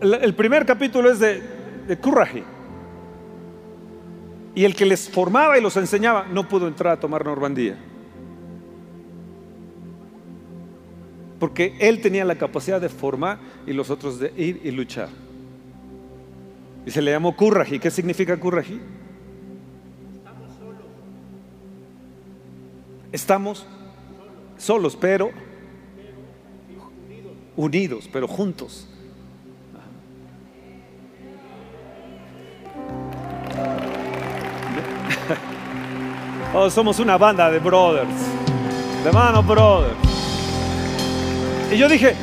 [0.00, 1.42] El, primer capítulo es de,
[1.88, 2.44] de.
[4.54, 7.76] Y el que les formaba y los enseñaba no pudo entrar a tomar Normandía.
[11.38, 15.08] Porque él tenía la capacidad de formar y los otros de ir y luchar.
[16.84, 17.78] Y se le llamó Curraji.
[17.78, 18.80] ¿Qué significa Curraji?
[23.12, 23.66] Estamos
[24.56, 25.30] solos, pero
[27.56, 28.88] unidos, pero juntos.
[36.54, 38.08] Oh, somos una banda de brothers,
[39.04, 40.07] de mano brothers.
[41.70, 42.14] Y yo dije,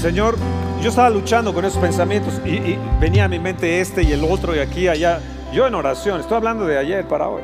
[0.00, 0.38] Señor,
[0.82, 4.56] yo estaba luchando con esos pensamientos y, venía a mi mente este y el otro
[4.56, 5.20] y aquí, allá.
[5.52, 7.42] Yo en oración, estoy hablando de ayer para hoy.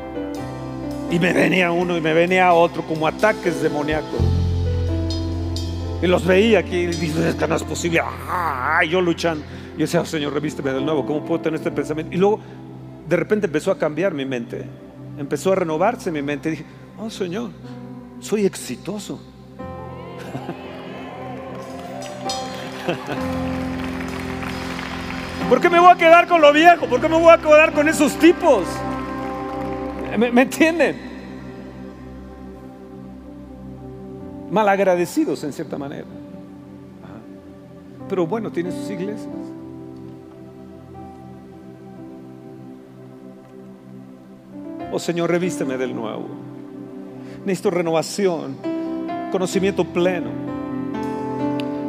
[1.11, 4.19] Y me venía uno y me venía otro como ataques demoníacos.
[6.01, 8.01] Y los veía aquí y dije, es que no es posible.
[8.03, 9.45] Ah, yo luchando.
[9.75, 11.05] Y decía, oh, Señor, revísteme de nuevo.
[11.05, 12.13] ¿Cómo puedo tener este pensamiento?
[12.13, 12.39] Y luego,
[13.07, 14.65] de repente empezó a cambiar mi mente.
[15.19, 16.49] Empezó a renovarse mi mente.
[16.49, 16.65] Y dije,
[16.97, 17.51] oh, Señor,
[18.19, 19.19] soy exitoso.
[25.49, 26.87] ¿Por qué me voy a quedar con lo viejo?
[26.87, 28.65] ¿Por qué me voy a quedar con esos tipos?
[30.17, 30.95] ¿Me, me entienden?
[34.51, 36.05] Malagradecidos en cierta manera.
[38.09, 39.27] Pero bueno, tiene sus iglesias.
[44.91, 46.27] Oh Señor, revísteme del nuevo.
[47.45, 48.55] Necesito renovación,
[49.31, 50.46] conocimiento pleno.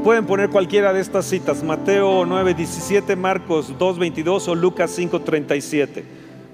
[0.02, 5.20] Pueden poner cualquiera de estas citas, Mateo 9, 17, Marcos 2, 22 o Lucas 5,
[5.20, 6.04] 37.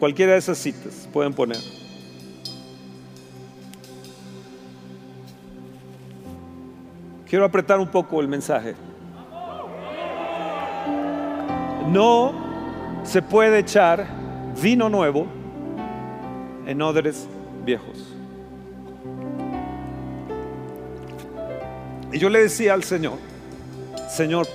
[0.01, 1.59] Cualquiera de esas citas pueden poner.
[7.29, 8.75] Quiero apretar un poco el mensaje.
[11.91, 12.33] No
[13.05, 14.07] se puede echar
[14.61, 15.27] vino nuevo
[16.67, 17.29] en odres
[17.65, 18.15] viejos.
[22.13, 23.19] Y yo le decía al Señor,
[24.15, 24.47] Señor,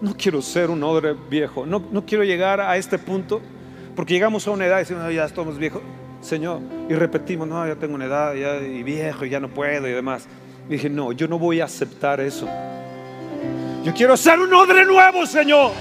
[0.00, 3.40] no quiero ser un odre viejo, no, no quiero llegar a este punto,
[3.96, 5.82] porque llegamos a una edad y decimos, no, ya estamos viejos,
[6.20, 9.88] Señor, y repetimos, no, ya tengo una edad ya, y viejo y ya no puedo
[9.88, 10.28] y demás.
[10.68, 12.48] Dije, no, yo no voy a aceptar eso.
[13.82, 15.72] Yo quiero ser un odre nuevo, Señor.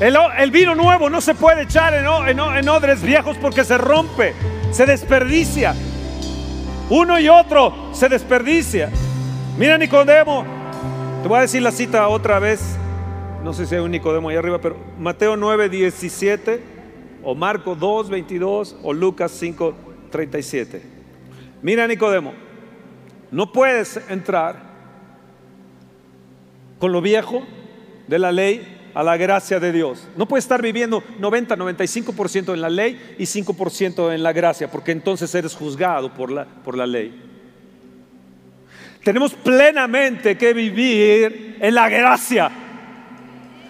[0.00, 4.32] El, vino nuevo no se puede echar en, en odres viejos porque se rompe,
[4.70, 5.74] se desperdicia.
[6.90, 8.90] Uno y otro se desperdicia.
[9.58, 10.44] Mira Nicodemo,
[11.22, 12.78] te voy a decir la cita otra vez.
[13.44, 16.62] No sé si hay un Nicodemo ahí arriba, pero Mateo 9, 17,
[17.22, 19.74] o Marco 2, 22, o Lucas 5,
[20.10, 20.82] 37.
[21.60, 22.32] Mira Nicodemo,
[23.30, 24.62] no puedes entrar
[26.78, 27.42] con lo viejo
[28.06, 30.08] de la ley a la gracia de Dios.
[30.16, 34.90] No puedes estar viviendo 90, 95% en la ley y 5% en la gracia, porque
[34.90, 37.16] entonces eres juzgado por la, por la ley.
[39.04, 42.50] Tenemos plenamente que vivir en la gracia.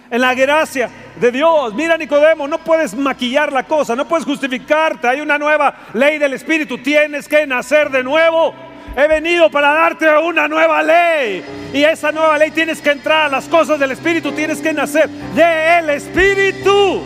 [0.09, 0.89] En la gracia
[1.21, 1.75] de Dios.
[1.75, 5.07] Mira Nicodemo, no puedes maquillar la cosa, no puedes justificarte.
[5.07, 6.79] Hay una nueva ley del Espíritu.
[6.79, 8.55] Tienes que nacer de nuevo.
[8.95, 11.43] He venido para darte una nueva ley.
[11.73, 14.31] Y esa nueva ley tienes que entrar las cosas del Espíritu.
[14.31, 17.03] Tienes que nacer del Espíritu.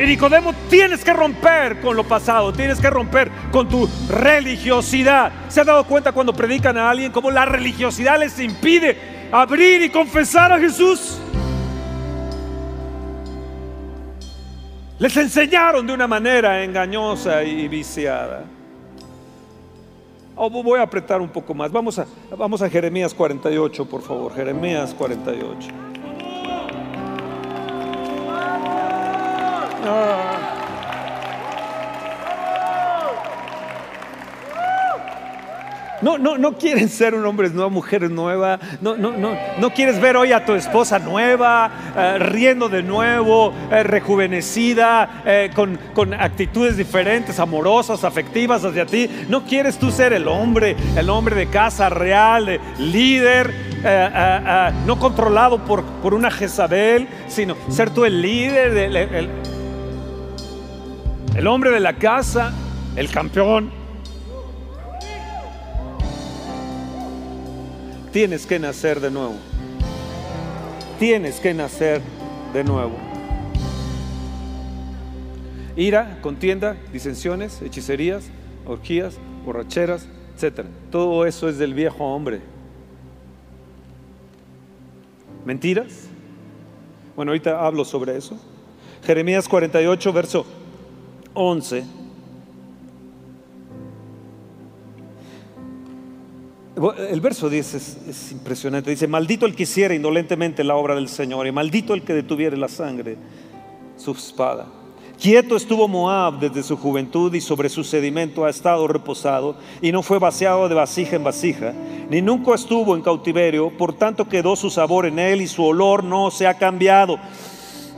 [0.00, 5.30] Y Nicodemo, tienes que romper con lo pasado, tienes que romper con tu religiosidad.
[5.48, 8.96] ¿Se ha dado cuenta cuando predican a alguien cómo la religiosidad les impide
[9.30, 11.18] abrir y confesar a Jesús?
[14.98, 18.44] Les enseñaron de una manera engañosa y viciada.
[20.42, 21.70] Oh, voy a apretar un poco más.
[21.70, 24.32] Vamos a, vamos a Jeremías 48, por favor.
[24.32, 25.68] Jeremías 48.
[36.02, 38.58] No, no, no quieren ser un hombre nuevo, mujer nueva.
[38.80, 43.52] No, no, no, no quieres ver hoy a tu esposa nueva, eh, riendo de nuevo,
[43.70, 49.10] eh, rejuvenecida, eh, con, con actitudes diferentes, amorosas, afectivas hacia ti.
[49.28, 53.52] No quieres tú ser el hombre, el hombre de casa real, de líder,
[54.86, 58.76] no controlado por, por una Jezabel, sino ser tú el líder.
[58.76, 59.30] el- el-
[61.36, 62.52] el hombre de la casa,
[62.96, 63.79] el campeón.
[68.12, 69.36] Tienes que nacer de nuevo.
[70.98, 72.02] Tienes que nacer
[72.52, 72.92] de nuevo.
[75.76, 78.24] Ira, contienda, disensiones, hechicerías,
[78.66, 80.66] orgías, borracheras, etc.
[80.90, 82.40] Todo eso es del viejo hombre.
[85.44, 86.08] ¿Mentiras?
[87.14, 88.36] Bueno, ahorita hablo sobre eso.
[89.04, 90.46] Jeremías 48, verso
[91.34, 91.84] 11.
[96.96, 98.90] El verso 10 es, impresionante.
[98.90, 102.56] Dice, maldito el que hiciera indolentemente la obra del Señor y maldito el que detuviera
[102.56, 103.18] la sangre,
[103.96, 104.66] su espada.
[105.20, 110.02] Quieto estuvo Moab desde su juventud y sobre su sedimento ha estado reposado y no
[110.02, 111.74] fue vaciado de vasija en vasija,
[112.08, 116.02] ni nunca estuvo en cautiverio, por tanto quedó su sabor en él y su olor
[116.02, 117.18] no se ha cambiado.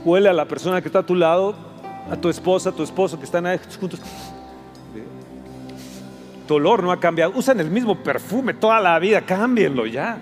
[0.03, 1.55] Huele a la persona que está a tu lado,
[2.11, 4.01] a tu esposa, a tu esposo que están ahí juntos.
[6.47, 7.33] Tu olor no ha cambiado.
[7.35, 10.19] Usan el mismo perfume toda la vida, cámbienlo ya.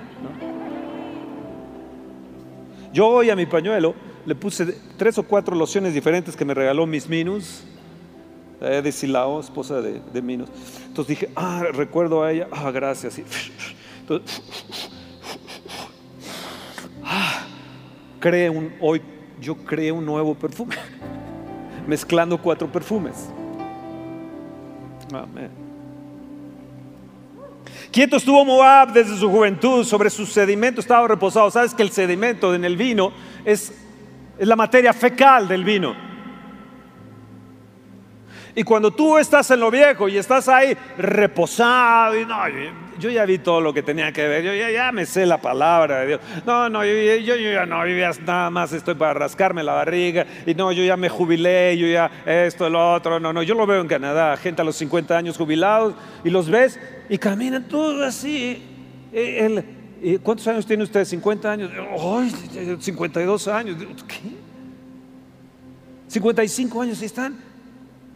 [2.94, 6.86] Yo hoy a mi pañuelo le puse tres o cuatro lociones diferentes que me regaló
[6.86, 7.64] Miss Minus,
[8.60, 10.50] eh, de Silao, esposa de, de, Minus.
[10.86, 13.20] Entonces dije, ah, recuerdo a ella, ah, gracias.
[14.02, 14.42] Entonces,
[17.04, 17.46] ah,
[18.20, 19.02] creé un, hoy
[19.40, 20.76] yo creé un nuevo perfume,
[21.88, 23.30] mezclando cuatro perfumes.
[25.14, 25.71] Amén.
[27.92, 31.52] Quieto estuvo Moab desde su juventud, sobre su sedimento estaba reposado.
[31.52, 33.12] Sabes que el sedimento en el vino
[33.44, 33.74] es
[34.42, 35.96] es la materia fecal del vino.
[38.56, 42.38] Y cuando tú estás en lo viejo y estás ahí reposado, y no,
[43.00, 46.02] yo ya vi todo lo que tenía que ver, yo ya, me sé la palabra
[46.02, 46.22] de Dios.
[46.46, 50.54] No, no, yo, yo, ya no vivía nada más, estoy para rascarme la barriga, y
[50.54, 53.82] no, yo ya me jubilé, yo ya esto, el otro, no, no, yo lo veo
[53.82, 58.62] en Canadá, gente a los 50 años jubilados, y los ves y caminan todos así.
[59.12, 59.66] Eh,
[60.02, 61.02] el, ¿Cuántos años tiene usted?
[61.02, 61.72] ¿50 años?
[62.00, 62.78] ¡Ay!
[62.80, 63.78] 52 años.
[64.08, 64.32] ¿Qué?
[66.08, 67.51] 55 años están.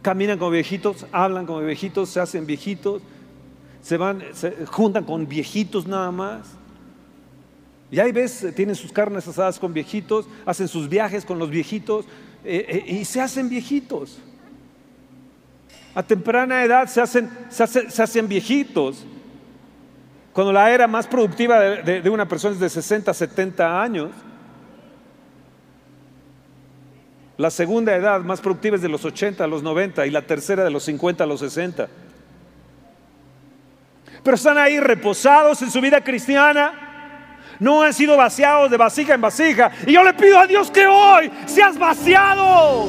[0.06, 3.02] Caminan como viejitos, hablan como viejitos, se hacen viejitos,
[3.82, 6.46] se van, se juntan con viejitos nada más.
[7.90, 12.04] Y ahí ves, tienen sus carnes asadas con viejitos, hacen sus viajes con los viejitos
[12.44, 14.20] eh, eh, y se hacen viejitos.
[15.92, 19.04] A temprana edad se hacen, se hacen viejitos.
[20.32, 24.10] Cuando la era más productiva de, una persona es de 60, 70 años,
[27.38, 30.64] la segunda edad más productiva es de los 80 a los 90 y la tercera
[30.64, 31.88] de los 50 a los 60.
[34.22, 36.72] Pero están ahí reposados en su vida cristiana.
[37.60, 39.70] No han sido vaciados de vasija en vasija.
[39.86, 42.88] Y yo le pido a Dios que hoy seas vaciado.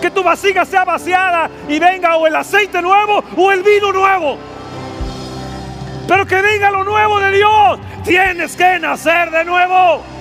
[0.00, 4.38] Que tu vasija sea vaciada y venga o el aceite nuevo o el vino nuevo.
[6.06, 7.80] Pero que venga lo nuevo de Dios.
[8.04, 10.15] Tienes que nacer de nuevo.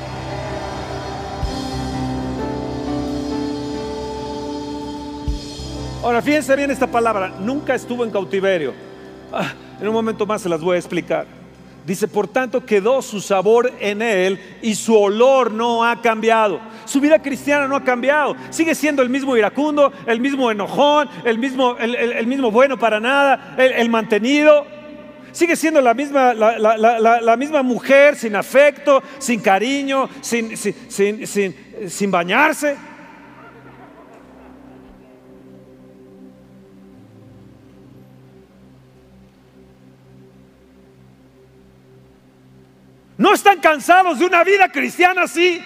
[6.06, 7.34] Ahora, fíjense bien esta palabra.
[7.40, 8.76] Nunca estuvo en cautiverio.
[9.34, 11.26] Ah, en un momento más se las voy a explicar.
[11.84, 16.60] Dice, por tanto, quedó su sabor en él y su olor no ha cambiado.
[16.86, 18.36] Su vida cristiana no ha cambiado.
[18.52, 23.56] Sigue siendo el mismo iracundo, el mismo enojón, el mismo, el, mismo bueno para nada,
[23.58, 24.64] el mantenido.
[25.32, 31.26] Sigue siendo la misma, la, misma mujer sin afecto, sin cariño, sin, sin,
[31.88, 32.78] sin bañarse.
[43.18, 45.62] ¿No están cansados de una vida cristiana así?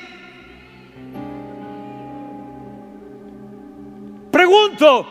[4.31, 5.07] Pregunto,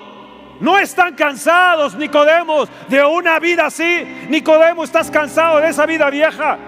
[0.61, 4.05] no están cansados, Nicodemos, de una vida así.
[4.29, 6.59] Nicodemo, estás cansado de esa vida vieja.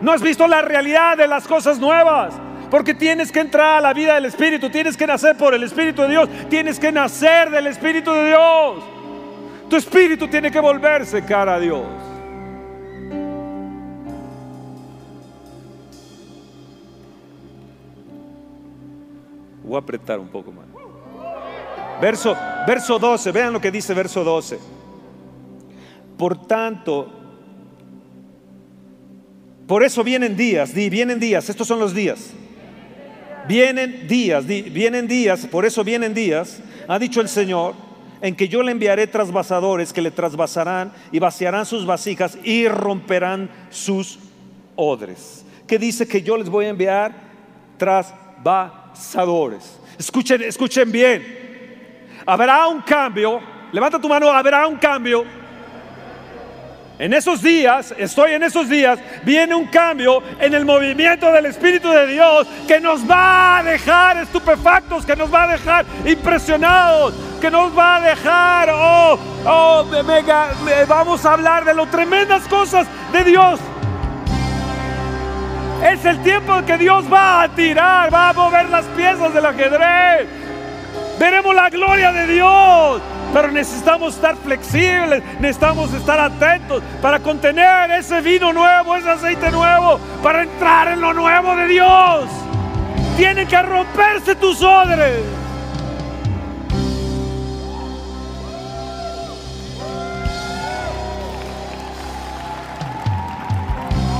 [0.00, 2.34] No has visto la realidad de las cosas nuevas.
[2.70, 6.02] Porque tienes que entrar a la vida del Espíritu, tienes que nacer por el Espíritu
[6.02, 8.84] de Dios, tienes que nacer del Espíritu de Dios.
[9.68, 12.11] Tu espíritu tiene que volverse cara a Dios.
[19.64, 20.66] Voy a apretar un poco más.
[22.00, 22.36] Verso,
[22.66, 24.58] verso 12, vean lo que dice verso 12.
[26.18, 27.08] Por tanto,
[29.66, 32.30] por eso vienen días, di, vienen días, estos son los días.
[33.46, 37.74] Vienen días, di, vienen días, por eso vienen días, ha dicho el Señor,
[38.20, 43.48] en que yo le enviaré trasvasadores que le trasvasarán y vaciarán sus vasijas y romperán
[43.70, 44.18] sus
[44.76, 45.44] odres.
[45.66, 47.14] ¿Qué dice que yo les voy a enviar
[47.78, 48.81] trasvasadores?
[49.98, 52.22] Escuchen, escuchen bien.
[52.26, 53.40] habrá un cambio.
[53.72, 55.24] Levanta tu mano, habrá un cambio.
[56.98, 61.88] En esos días, estoy en esos días, viene un cambio en el movimiento del Espíritu
[61.88, 67.50] de Dios que nos va a dejar estupefactos, que nos va a dejar impresionados, que
[67.50, 70.52] nos va a dejar, oh, oh, mega,
[70.86, 73.58] vamos a hablar de lo tremendas cosas de Dios.
[75.82, 80.28] Es el tiempo que Dios va a tirar, va a mover las piezas del ajedrez.
[81.18, 83.02] Veremos la gloria de Dios.
[83.32, 89.98] Pero necesitamos estar flexibles, necesitamos estar atentos para contener ese vino nuevo, ese aceite nuevo,
[90.22, 92.26] para entrar en lo nuevo de Dios.
[93.16, 95.41] Tienen que romperse tus odres.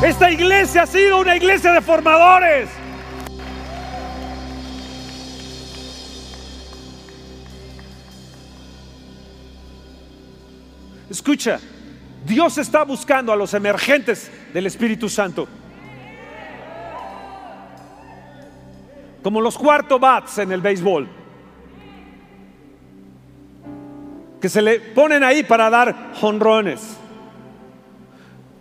[0.05, 2.69] Esta iglesia ha sido una iglesia de formadores.
[11.09, 11.61] Escucha,
[12.25, 15.47] Dios está buscando a los emergentes del Espíritu Santo.
[19.23, 21.09] Como los cuarto bats en el béisbol.
[24.41, 26.99] Que se le ponen ahí para dar jonrones.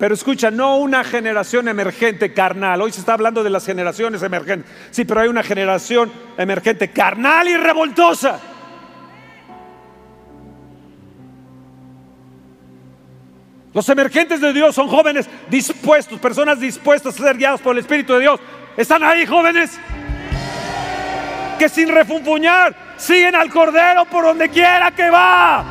[0.01, 2.81] Pero escucha, no una generación emergente carnal.
[2.81, 4.67] Hoy se está hablando de las generaciones emergentes.
[4.89, 8.39] Sí, pero hay una generación emergente carnal y revoltosa.
[13.71, 18.13] Los emergentes de Dios son jóvenes dispuestos, personas dispuestas a ser guiados por el Espíritu
[18.13, 18.39] de Dios.
[18.75, 19.77] ¿Están ahí jóvenes?
[21.59, 25.63] Que sin refunfuñar siguen al Cordero por donde quiera que va.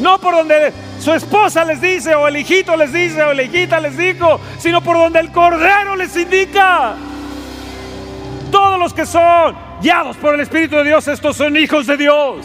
[0.00, 3.78] No por donde su esposa les dice, o el hijito les dice, o la hijita
[3.78, 6.96] les dijo, sino por donde el Cordero les indica.
[8.50, 12.44] Todos los que son guiados por el Espíritu de Dios, estos son hijos de Dios.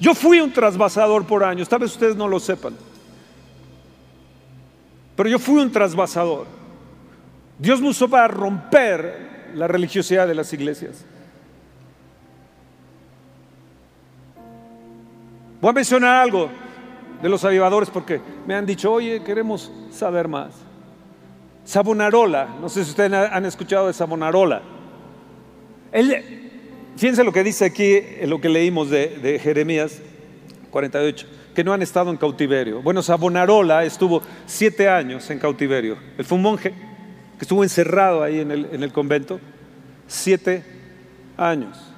[0.00, 2.74] Yo fui un trasvasador por años, tal vez ustedes no lo sepan,
[5.14, 6.48] pero yo fui un trasvasador.
[7.56, 11.04] Dios me usó para romper la religiosidad de las iglesias.
[15.60, 16.48] Voy a mencionar algo
[17.20, 20.54] de los avivadores porque me han dicho, oye, queremos saber más.
[21.64, 24.62] Sabonarola, no sé si ustedes han escuchado de Sabonarola.
[25.92, 26.50] Él,
[26.96, 30.00] fíjense lo que dice aquí, en lo que leímos de, Jeremías
[30.70, 32.80] 48, que no han estado en cautiverio.
[32.80, 35.98] Bueno, Sabonarola estuvo siete años en cautiverio.
[36.16, 39.38] Él fue un monje que estuvo encerrado ahí en el convento,
[40.06, 40.64] siete
[41.36, 41.89] años.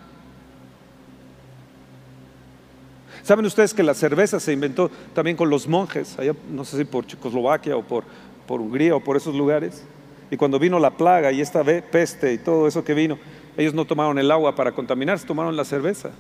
[3.22, 6.84] ¿Saben ustedes que la cerveza se inventó también con los monjes, allá, no sé si
[6.84, 8.04] por Checoslovaquia o por,
[8.46, 9.84] por Hungría o por esos lugares?
[10.30, 13.18] Y cuando vino la plaga y esta peste y todo eso que vino,
[13.56, 16.10] ellos no tomaron el agua para contaminarse, tomaron la cerveza.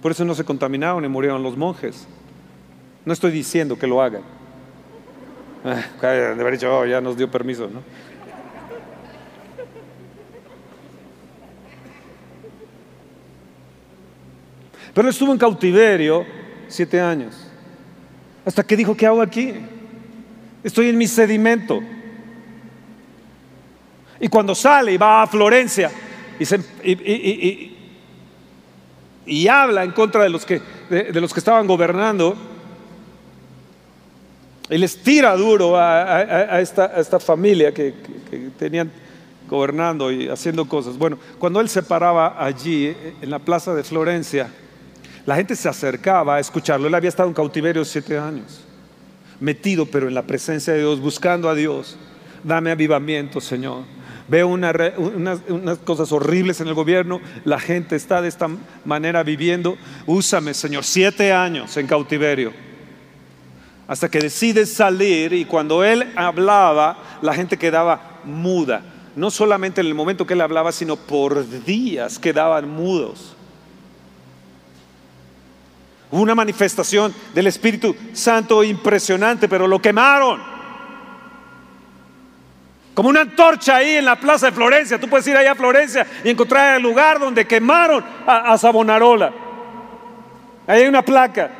[0.00, 2.06] Por eso no se contaminaron y murieron los monjes.
[3.04, 4.22] No estoy diciendo que lo hagan.
[5.64, 7.80] Ah, de haber dicho, oh, ya nos dio permiso, ¿no?
[14.94, 16.24] Pero estuvo en cautiverio
[16.68, 17.34] siete años.
[18.44, 19.54] Hasta que dijo, ¿qué hago aquí?
[20.62, 21.80] Estoy en mi sedimento.
[24.20, 25.90] Y cuando sale y va a Florencia
[29.26, 32.36] y, habla en contra de los, que, de, los que estaban gobernando,
[34.70, 37.94] y les tira duro a, esta, familia que,
[38.58, 38.90] tenían
[39.48, 40.96] gobernando y haciendo cosas.
[40.96, 44.50] Bueno, cuando él se paraba allí en la plaza de Florencia,
[45.26, 46.86] la gente se acercaba a escucharlo.
[46.86, 48.60] Él había estado en cautiverio siete años,
[49.40, 51.96] metido pero en la presencia de Dios, buscando a Dios.
[52.42, 53.84] Dame avivamiento, Señor.
[54.28, 55.38] Veo unas,
[55.84, 58.48] cosas horribles en el gobierno, la gente está de esta
[58.84, 59.76] manera viviendo.
[60.06, 62.52] Úsame, Señor, siete años en cautiverio.
[63.86, 68.82] Hasta que decide salir y cuando él hablaba, la gente quedaba muda.
[69.14, 73.33] No solamente en el momento que él hablaba, sino por días quedaban mudos
[76.20, 80.40] una manifestación del Espíritu Santo impresionante, pero lo quemaron.
[82.94, 85.00] Como una antorcha ahí en la plaza de Florencia.
[85.00, 89.32] Tú puedes ir allá a Florencia y encontrar el lugar donde quemaron a, a Sabonarola.
[90.66, 91.50] Ahí hay una placa.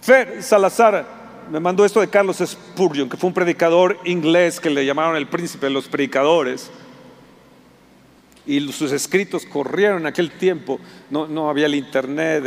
[0.00, 1.04] Fer Salazar
[1.50, 5.26] me mandó esto de Carlos Spurgeon, que fue un predicador inglés que le llamaron el
[5.26, 6.70] príncipe de los predicadores
[8.50, 10.80] y sus escritos corrieron en aquel tiempo,
[11.10, 12.44] no, había el internet,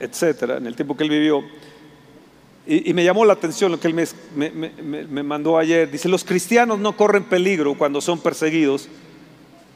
[0.00, 1.42] etcétera, en el tiempo que él vivió.
[2.64, 4.04] Y, me llamó la atención lo que él me,
[4.50, 5.90] me, mandó ayer.
[5.90, 8.88] Dice, los cristianos no corren peligro cuando son perseguidos,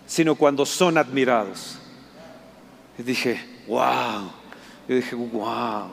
[0.06, 1.80] sino cuando son admirados.
[2.96, 4.30] Y dije, wow.
[4.88, 5.88] Y dije, wow.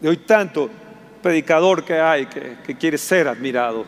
[0.00, 0.70] De hoy tanto
[1.26, 3.84] predicador que hay que, quiere ser admirado.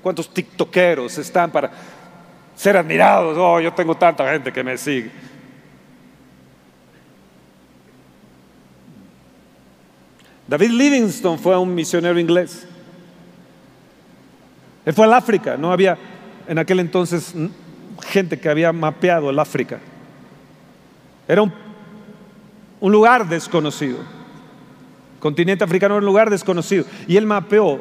[0.00, 1.72] ¿Cuántos tiktokeros están para
[2.54, 3.36] ser admirados?
[3.36, 5.10] Oh, yo tengo tanta gente que me sigue.
[10.46, 12.64] David Livingstone fue un misionero inglés.
[14.86, 15.98] Él fue al África, no había
[16.46, 17.34] en aquel entonces
[18.06, 19.80] gente que había mapeado el África.
[21.26, 21.52] Era un,
[22.80, 23.98] lugar desconocido.
[25.18, 26.84] Continente africano era un lugar desconocido.
[27.06, 27.80] Y él mapeó.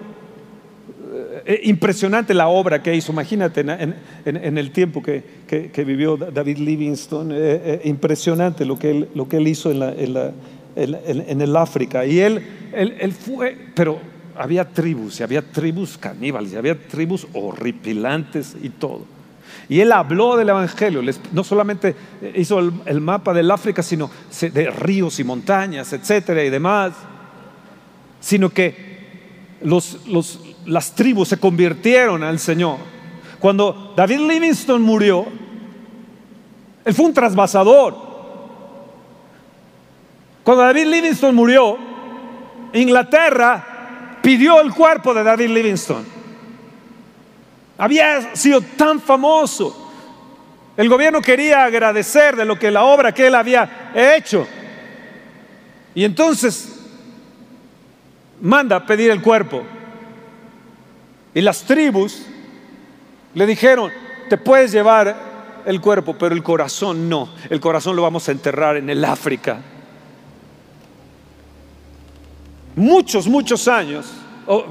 [1.13, 3.11] Eh, eh, impresionante la obra que hizo.
[3.11, 5.23] Imagínate en, el tiempo que,
[5.85, 7.33] vivió David Livingstone.
[7.38, 9.79] Eh, impresionante lo que él, lo que él hizo en
[10.13, 10.33] la
[10.77, 12.05] en, el África.
[12.05, 12.41] Y él,
[12.73, 13.99] él, fue, pero
[14.35, 19.05] había tribus, y había tribus caníbales, y había tribus horripilantes y todo.
[19.69, 21.01] Y él habló del Evangelio,
[21.33, 21.95] no solamente
[22.35, 24.09] hizo el, mapa del África, sino
[24.39, 26.93] de ríos y montañas, etcétera y demás,
[28.20, 28.97] sino que
[29.61, 29.99] los,
[30.65, 32.78] las tribus se convirtieron al Señor.
[33.39, 35.26] Cuando David Livingstone murió,
[36.84, 38.07] él fue un trasvasador.
[40.43, 41.78] Cuando David Livingstone murió,
[42.74, 46.05] Inglaterra pidió el cuerpo de David Livingstone.
[47.78, 49.91] Había sido tan famoso.
[50.76, 54.47] El gobierno quería agradecer de lo que la obra que él había hecho.
[55.93, 56.76] Y entonces
[58.41, 59.63] manda a pedir el cuerpo.
[61.33, 62.23] Y las tribus
[63.33, 63.91] le dijeron,
[64.29, 67.29] te puedes llevar el cuerpo, pero el corazón no.
[67.49, 69.61] El corazón lo vamos a enterrar en el África.
[72.77, 74.05] muchos, muchos años.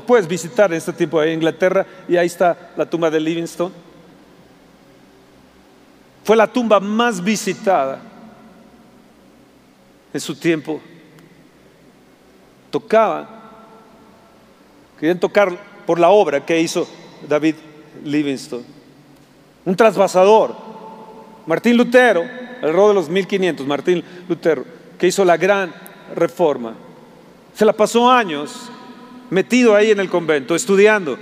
[0.07, 3.75] puedes visitar en este tiempo de Inglaterra y ahí está la tumba de Livingstone.
[6.25, 8.01] Fue la tumba más visitada
[10.15, 10.81] en su tiempo.
[12.71, 13.29] Tocaban,
[14.99, 16.87] querían tocar por la obra que hizo
[17.29, 17.55] David
[18.05, 18.65] Livingstone.
[19.65, 20.55] Un trasvasador.
[21.47, 22.23] Martín Lutero,
[22.63, 24.65] el rol de los 1500, Martín Lutero,
[24.99, 25.73] que hizo la gran
[26.15, 26.75] reforma.
[27.55, 28.71] Se la pasó años
[29.31, 31.19] metido ahí en el convento, estudiando,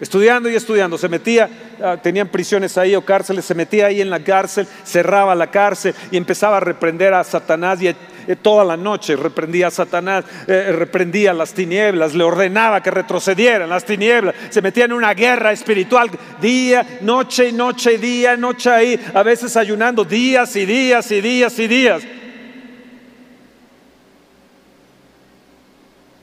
[0.00, 0.98] estudiando y estudiando.
[0.98, 1.48] Se metía,
[1.82, 5.94] ah, tenían prisiones ahí o cárceles, se metía ahí en la cárcel, cerraba la cárcel
[6.10, 7.96] y empezaba a reprender a Satanás y eh,
[8.40, 13.84] toda la noche reprendía a Satanás, eh, reprendía las tinieblas, le ordenaba que retrocedieran las
[13.84, 19.56] tinieblas, se metía en una guerra espiritual día, noche, noche, día, noche ahí, a veces
[19.56, 22.02] ayunando días y días y días y días.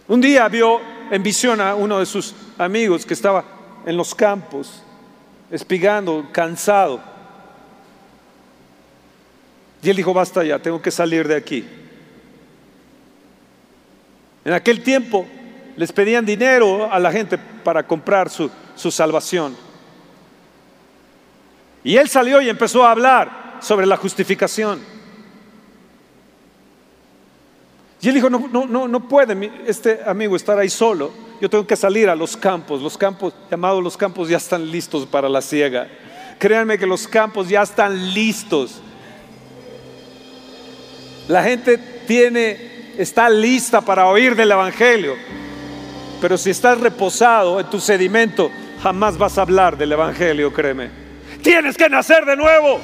[0.07, 4.83] Un día vio en visión a uno de sus amigos que estaba en los campos,
[5.49, 7.01] espigando, cansado.
[9.81, 11.67] Y él dijo, basta ya, tengo que salir de aquí.
[14.45, 15.25] En aquel tiempo
[15.75, 19.55] les pedían dinero a la gente para comprar su, su salvación.
[21.83, 24.79] Y él salió y empezó a hablar sobre la justificación.
[28.01, 31.11] Y él dijo, no, no, no, no puede este amigo estar ahí solo.
[31.41, 32.81] Yo tengo que salir a los campos.
[32.83, 35.87] Los campos, llamados los campos, ya están listos para la ciega.
[36.37, 38.79] Créanme que los campos ya están listos.
[41.27, 45.15] La gente tiene, está lista para oír del Evangelio.
[46.21, 48.51] Pero si estás reposado en tu sedimento,
[48.83, 50.91] jamás vas a hablar del Evangelio, créeme.
[51.41, 52.79] Tienes que nacer de nuevo.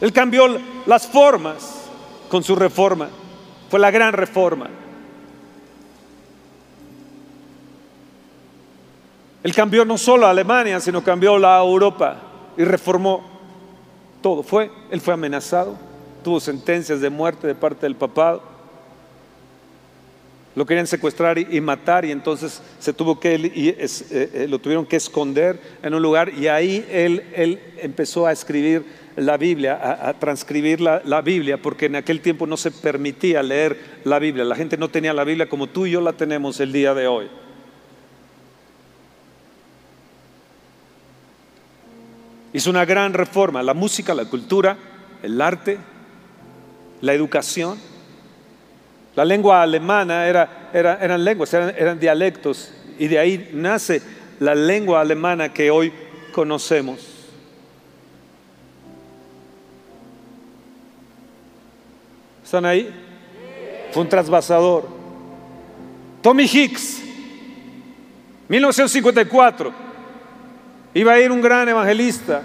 [0.00, 0.46] Él cambió
[0.86, 1.88] las formas
[2.28, 3.08] con su reforma.
[3.68, 4.68] Fue la gran reforma.
[9.42, 12.16] Él cambió no solo a Alemania, sino cambió la Europa
[12.56, 13.22] y reformó
[14.20, 14.42] todo.
[14.42, 15.76] Fue, él fue amenazado,
[16.22, 18.42] tuvo sentencias de muerte de parte del papado.
[20.60, 24.96] Lo querían secuestrar y, matar y entonces se tuvo que eh, eh, lo tuvieron que
[24.96, 28.84] esconder en un lugar y ahí él, él empezó a escribir
[29.16, 34.02] la Biblia, a, transcribir la, la, Biblia, porque en aquel tiempo no se permitía leer
[34.04, 34.44] la Biblia.
[34.44, 37.06] La gente no tenía la Biblia como tú y yo la tenemos el día de
[37.06, 37.30] hoy.
[42.52, 44.76] Hizo una gran reforma, la música, la cultura,
[45.22, 45.78] el arte,
[47.00, 47.78] la educación.
[49.20, 54.00] La lengua alemana era, eran lenguas, eran, eran dialectos y de ahí nace
[54.38, 55.92] la lengua alemana que hoy
[56.32, 57.06] conocemos.
[62.42, 62.90] ¿Están ahí?
[63.92, 64.88] Fue un trasvasador.
[66.22, 67.02] Tommy Hicks,
[68.48, 69.70] 1954,
[70.94, 72.40] iba a ir un gran evangelista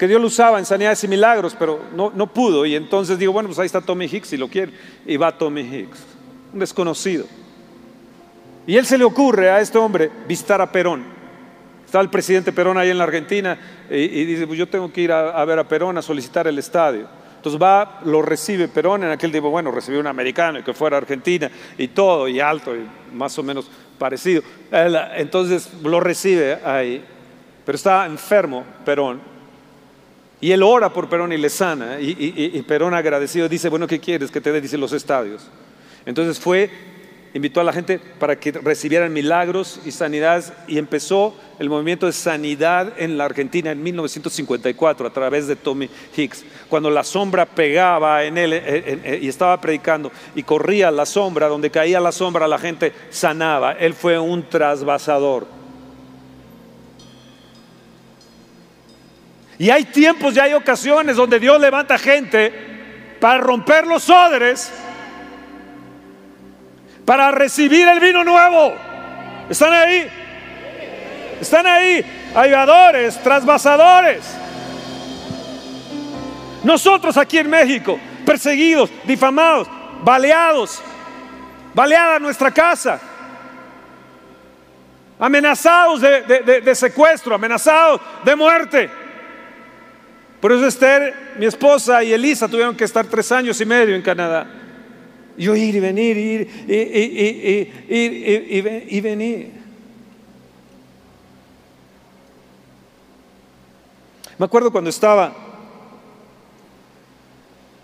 [0.00, 2.64] que Dios lo usaba en sanidades y milagros, pero no, no pudo.
[2.64, 4.72] Y entonces digo, bueno, pues ahí está Tommy Hicks si lo quiere.
[5.04, 5.98] Y va Tommy Hicks,
[6.54, 7.26] un desconocido.
[8.66, 11.04] Y él se le ocurre a este hombre visitar a Perón.
[11.84, 13.58] Estaba el presidente Perón ahí en la Argentina
[13.90, 17.06] y, dice, pues yo tengo que ir a, ver a Perón a solicitar el estadio.
[17.36, 20.96] Entonces va, lo recibe Perón, en aquel tiempo, bueno, recibió un americano y que fuera
[20.96, 24.42] Argentina y todo, y alto, y más o menos parecido.
[24.72, 27.04] Entonces lo recibe ahí,
[27.66, 29.28] pero está enfermo Perón
[30.40, 32.00] y él ora por Perón y le sana.
[32.00, 34.60] Y, Perón agradecido dice, bueno, ¿qué quieres que te dé?
[34.60, 35.48] Dice los estadios.
[36.06, 36.70] Entonces fue,
[37.34, 42.12] invitó a la gente para que recibieran milagros y sanidades y empezó el movimiento de
[42.12, 46.44] sanidad en la Argentina en 1954 a través de Tommy Hicks.
[46.70, 51.48] Cuando la sombra pegaba en él eh, eh, y estaba predicando y corría la sombra,
[51.48, 53.72] donde caía la sombra la gente sanaba.
[53.72, 55.59] Él fue un trasvasador.
[59.60, 62.50] Y hay tiempos y hay ocasiones donde Dios levanta gente
[63.20, 64.72] para romper los odres,
[67.04, 68.72] para recibir el vino nuevo.
[69.50, 70.08] ¿Están ahí?
[71.42, 72.02] Están ahí,
[72.34, 74.34] ayudadores, trasvasadores.
[76.64, 79.68] Nosotros aquí en México, perseguidos, difamados,
[80.02, 80.80] baleados,
[81.74, 82.98] baleada nuestra casa,
[85.18, 88.99] amenazados de, de secuestro, amenazados de muerte.
[90.40, 94.02] Por eso Esther, mi esposa y Elisa tuvieron que estar tres años y medio en
[94.02, 94.46] Canadá.
[95.36, 96.48] Yo ir y venir, ir
[97.88, 99.52] y, y venir.
[104.38, 105.34] Me acuerdo cuando estaba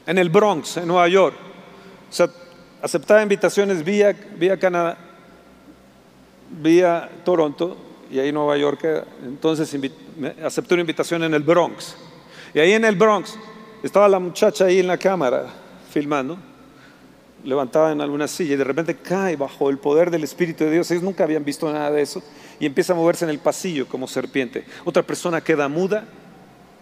[0.07, 1.37] en el Bronx, en Nueva York.
[2.09, 2.31] O sea,
[2.81, 4.97] aceptaba invitaciones vía, vía Canadá,
[6.63, 7.77] vía Toronto
[8.11, 8.81] y ahí Nueva York.
[9.25, 9.79] Entonces
[10.43, 11.97] acepté una invitación en el Bronx.
[12.57, 13.39] Y ahí en el Bronx
[13.83, 15.45] estaba la muchacha ahí en la cámara
[15.91, 16.39] filmando,
[17.45, 20.91] levantada en alguna silla y de repente cae bajo el poder del Espíritu de Dios.
[20.91, 22.23] Ellos nunca habían visto nada de eso
[22.59, 24.65] y empieza a moverse en el pasillo como serpiente.
[24.87, 26.05] Otra persona queda muda,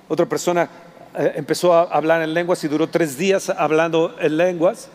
[0.06, 0.70] otra persona
[1.18, 4.88] eh, empezó a hablar en lenguas y duró tres días hablando en lenguas.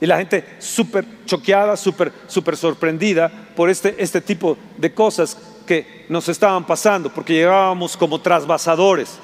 [0.00, 6.06] Y la gente súper choqueada, súper super sorprendida por este, este tipo de cosas que
[6.08, 9.18] nos estaban pasando, porque llegábamos como trasvasadores.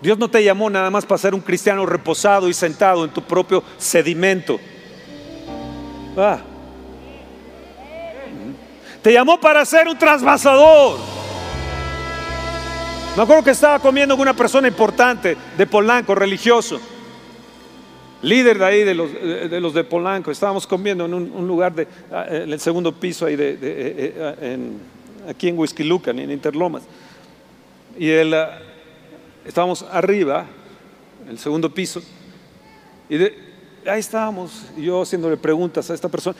[0.00, 3.22] Dios no te llamó nada más para ser un cristiano reposado y sentado en tu
[3.22, 4.58] propio sedimento.
[6.16, 6.40] Ah.
[9.02, 10.98] Te llamó para ser un trasvasador.
[13.16, 16.78] Me acuerdo que estaba comiendo con una persona importante de Polanco, religioso,
[18.20, 20.30] líder de ahí de los de, de Polanco.
[20.30, 24.70] Estábamos comiendo en un, lugar de, ah, en el segundo piso ahí de, eh, eh,
[25.28, 26.82] aquí en Whisky Lucan, en Interlomas.
[27.98, 28.58] Y él ah,
[29.46, 30.46] estábamos arriba,
[31.24, 32.02] en el segundo piso,
[33.08, 36.36] y ahí estábamos, yo haciéndole preguntas a esta persona,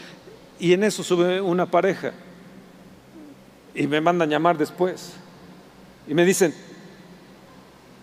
[0.59, 2.13] y en eso sube una pareja,
[3.75, 5.13] y me mandan llamar después,
[6.09, 6.55] y me dicen,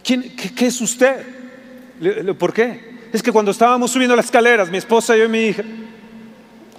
[0.04, 1.26] ¿Quién, qué, es usted?
[2.38, 2.94] ¿Por qué?
[3.14, 5.64] Es que cuando estábamos subiendo las escaleras, mi esposa, yo y mi hija,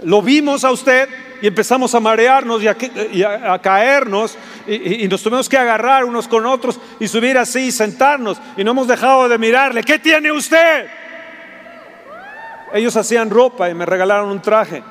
[0.03, 1.09] lo vimos a usted
[1.41, 4.37] y empezamos a marearnos y a, caernos
[4.67, 8.73] y, nos tuvimos que agarrar unos con otros y subir así y sentarnos y no
[8.73, 9.83] hemos dejado de mirarle.
[9.83, 10.87] ¿Qué tiene usted?
[12.73, 14.83] Ellos hacían ropa y me regalaron un traje.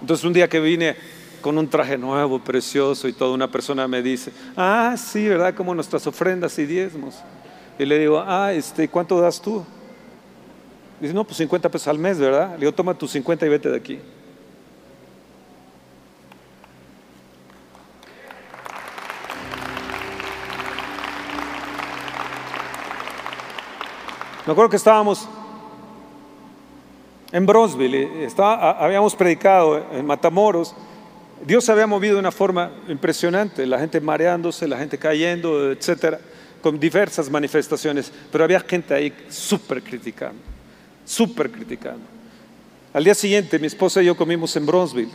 [0.00, 0.96] Entonces un día que vine
[1.40, 5.54] con un traje nuevo, precioso y toda una persona me dice, ah, sí, ¿verdad?
[5.54, 7.16] Como nuestras ofrendas y diezmos.
[7.78, 9.64] Y le digo, ah, este, ¿cuánto das tú?
[11.00, 12.52] Dice, no, pues 50 pesos al mes, ¿verdad?
[12.52, 13.98] Le digo, toma tus 50 y vete de aquí.
[24.46, 25.26] Me acuerdo que estábamos
[27.32, 30.74] en Bronzeville, habíamos predicado en Matamoros.
[31.46, 36.20] Dios se había movido de una forma impresionante, la gente mareándose, la gente cayendo, etcétera,
[36.60, 40.59] con diversas manifestaciones, pero había gente ahí súper criticando
[41.10, 42.04] súper criticando.
[42.92, 45.10] Al día siguiente mi esposa y yo comimos en Bronzeville.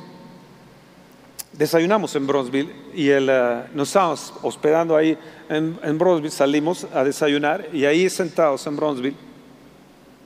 [1.54, 5.18] Desayunamos en Bronzeville y eh, nos estábamos hospedando ahí
[5.48, 9.16] en, en, Bronzeville, salimos a desayunar y ahí sentados en Bronzeville,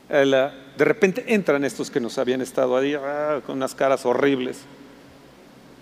[0.10, 4.62] eh, de repente entran estos que nos habían estado ahí ah, con unas caras horribles.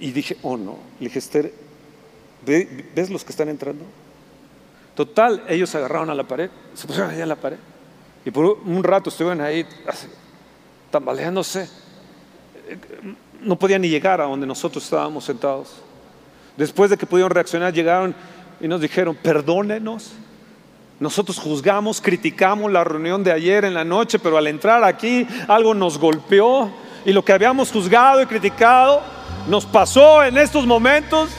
[0.01, 0.79] Y dije, oh no.
[0.99, 1.53] Le dije, Esther,
[2.45, 3.85] ¿ves los que están entrando?
[4.95, 7.57] Total, ellos agarraron a la pared, se pusieron ahí a la pared.
[8.28, 9.65] Y por un rato estuvieron ahí
[10.91, 11.69] tambaleándose.
[13.39, 15.78] No podían ni llegar a donde nosotros estábamos sentados.
[16.57, 18.13] Después de que pudieron reaccionar, llegaron
[18.59, 20.11] y nos dijeron, perdónenos.
[20.99, 25.73] Nosotros juzgamos, criticamos la reunión de ayer en la noche, pero al entrar aquí algo
[25.73, 26.69] nos golpeó
[27.05, 29.03] y lo que habíamos juzgado y criticado
[29.47, 31.30] nos pasó en estos momentos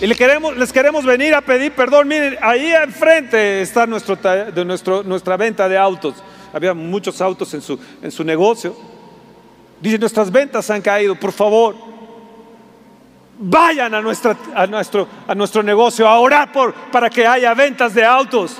[0.00, 2.08] y les queremos, les queremos venir a pedir perdón.
[2.08, 6.14] Miren, ahí enfrente está nuestro, de nuestro, nuestra venta de autos.
[6.52, 8.76] Había muchos autos en su, en su negocio.
[9.80, 11.74] Dice, nuestras ventas han caído, por favor.
[13.38, 17.92] Vayan a, nuestra, a, nuestro, a nuestro negocio a orar por, para que haya ventas
[17.94, 18.56] de autos.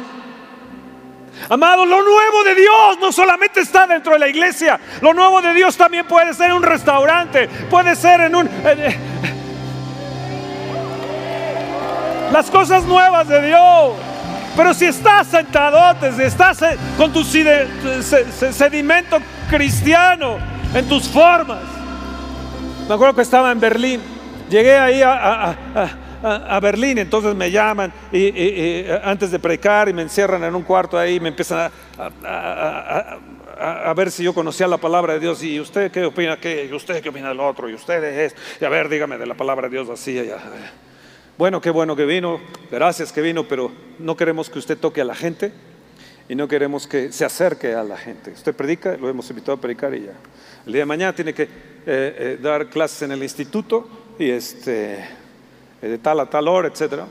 [1.49, 5.53] Amados, lo nuevo de Dios no solamente está dentro de la iglesia, lo nuevo de
[5.53, 8.49] Dios también puede ser en un restaurante, puede ser en un...
[12.33, 13.93] las cosas nuevas de Dios.
[14.57, 15.79] Pero si estás sentado,
[16.17, 16.59] si estás
[16.97, 19.19] con tu sedimento
[19.51, 20.39] cristiano
[20.75, 21.63] en tus formas.
[22.89, 24.01] Me acuerdo que estaba en Berlín.
[24.49, 25.57] Llegué ahí a,
[26.23, 30.99] a, Berlín, entonces me llaman y, antes de predicar y me encierran en un cuarto
[30.99, 36.05] ahí, me empiezan a, ver si yo conocía la palabra de Dios y usted qué
[36.05, 39.19] opina qué, y usted qué opina del otro, y usted es, y a ver, dígame
[39.19, 40.13] de la palabra de Dios así.
[40.13, 40.31] Y
[41.39, 45.05] bueno, qué bueno que vino, gracias que vino, pero no queremos que usted toque a
[45.05, 45.53] la gente
[46.29, 48.31] y no queremos que se acerque a la gente.
[48.31, 50.15] Usted predica, lo hemos invitado a predicar y ya.
[50.67, 51.49] El día de mañana tiene que eh,
[51.87, 53.87] eh, dar clases en el instituto
[54.19, 54.95] y este,
[55.83, 57.03] eh, de tal a tal hora, etc.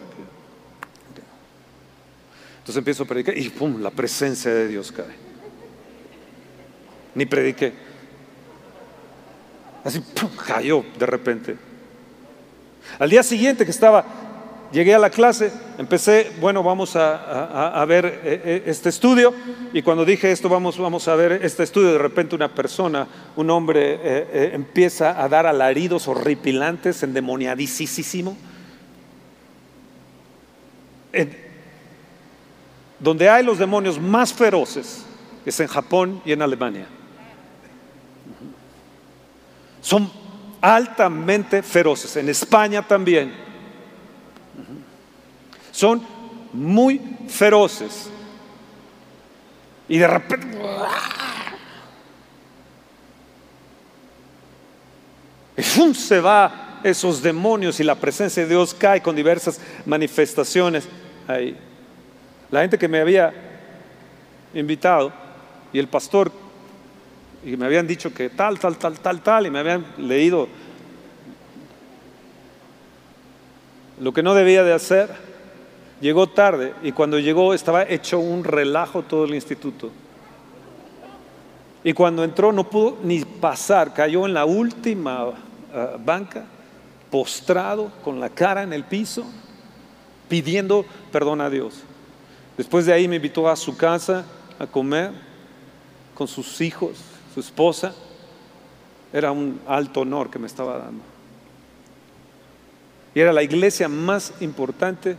[2.58, 3.80] Entonces empiezo a predicar y ¡pum!
[3.80, 5.16] La presencia de Dios cae.
[7.14, 7.74] Ni prediqué.
[9.84, 10.32] Así ¡pum!
[10.46, 11.56] cayó de repente.
[13.00, 14.06] Al día siguiente que estaba,
[14.72, 19.34] llegué a la clase, empecé, bueno, vamos a, ver eh, eh, este estudio,
[19.74, 23.50] y cuando dije esto, vamos, vamos a ver este estudio, de repente una persona, un
[23.50, 28.38] hombre, eh, empieza a dar alaridos horripilantes, endemoniadísimo.
[33.00, 35.06] donde hay los demonios más feroces
[35.46, 36.88] es en Japón y en Alemania.
[39.82, 40.10] Son
[40.74, 43.32] altamente feroces, en España también.
[45.72, 46.02] Son
[46.54, 48.10] muy feroces.
[49.88, 50.48] Y de repente...
[55.58, 60.88] Y se va esos demonios y la presencia de Dios cae con diversas manifestaciones
[61.28, 61.58] ahí.
[62.50, 63.34] La gente que me había
[64.54, 65.14] invitado
[65.72, 66.32] y el pastor
[67.46, 70.48] y me habían dicho que tal, tal, tal, tal, tal, y me habían leído
[74.02, 75.10] lo que no debía de hacer.
[76.02, 79.92] Llegó tarde y cuando llegó estaba hecho un relajo todo el instituto.
[81.84, 85.34] Y cuando entró no pudo ni pasar, cayó en la última
[85.72, 86.46] ah, banca,
[87.12, 89.24] postrado, con la cara en el piso,
[90.28, 91.84] pidiendo perdón a Dios.
[92.58, 94.26] Después de ahí me invitó a su casa
[94.58, 95.12] a comer
[96.16, 97.94] con sus hijos su esposa,
[99.12, 101.04] era un alto honor que me estaba dando.
[103.14, 105.18] Y era la iglesia más importante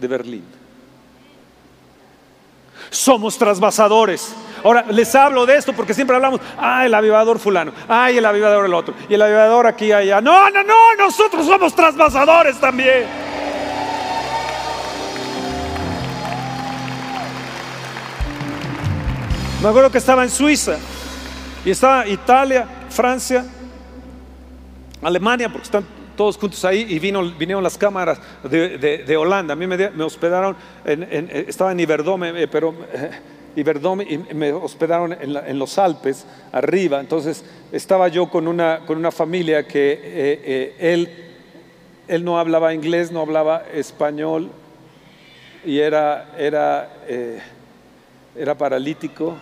[0.00, 0.44] de Berlín.
[2.88, 4.34] Somos trasvasadores.
[4.64, 8.64] Ahora les hablo de esto porque siempre hablamos, ah, el avivador fulano, ay, el avivador
[8.64, 10.22] el otro, y el avivador aquí allá.
[10.22, 13.04] No, no, no, nosotros somos trasvasadores también.
[19.62, 20.78] Me acuerdo que estaba en Suiza
[21.66, 23.44] y estaba Italia, Francia,
[25.02, 25.84] Alemania, porque están
[26.16, 29.54] todos juntos ahí y vinieron las cámaras de, Holanda.
[29.54, 33.10] A mí me, hospedaron, estaba en Iberdome, eh, pero eh,
[33.56, 37.00] y me hospedaron en, los Alpes, arriba.
[37.00, 41.10] Entonces estaba yo con una, con una familia que eh, él,
[42.06, 44.52] él no hablaba inglés, no hablaba español
[45.64, 46.90] y era, era,
[48.36, 49.36] era paralítico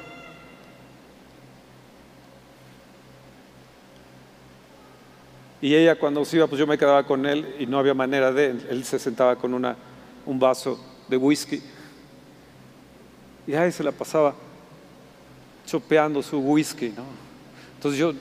[5.65, 8.31] Y ella cuando se iba, pues yo me quedaba con él y no había manera
[8.31, 9.75] de, él se sentaba con una,
[10.27, 11.62] un vaso de whisky.
[13.47, 14.35] Y ahí se la pasaba
[15.67, 17.05] chopeando su whisky, ¿no?
[17.77, 18.12] Entonces yo,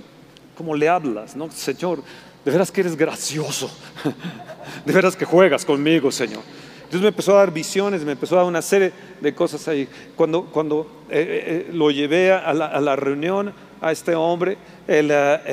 [0.55, 1.51] ¿cómo le hablas, no?
[1.51, 2.01] Señor,
[2.45, 3.69] de veras que eres gracioso,
[4.85, 6.43] de veras que juegas conmigo, Señor.
[6.89, 9.89] Dios me empezó a dar visiones, me empezó a dar una serie de cosas ahí.
[10.15, 13.51] Cuando, cuando eh, eh, eh, lo llevé a la, reunión,
[13.83, 14.57] a este hombre,
[14.87, 15.11] él,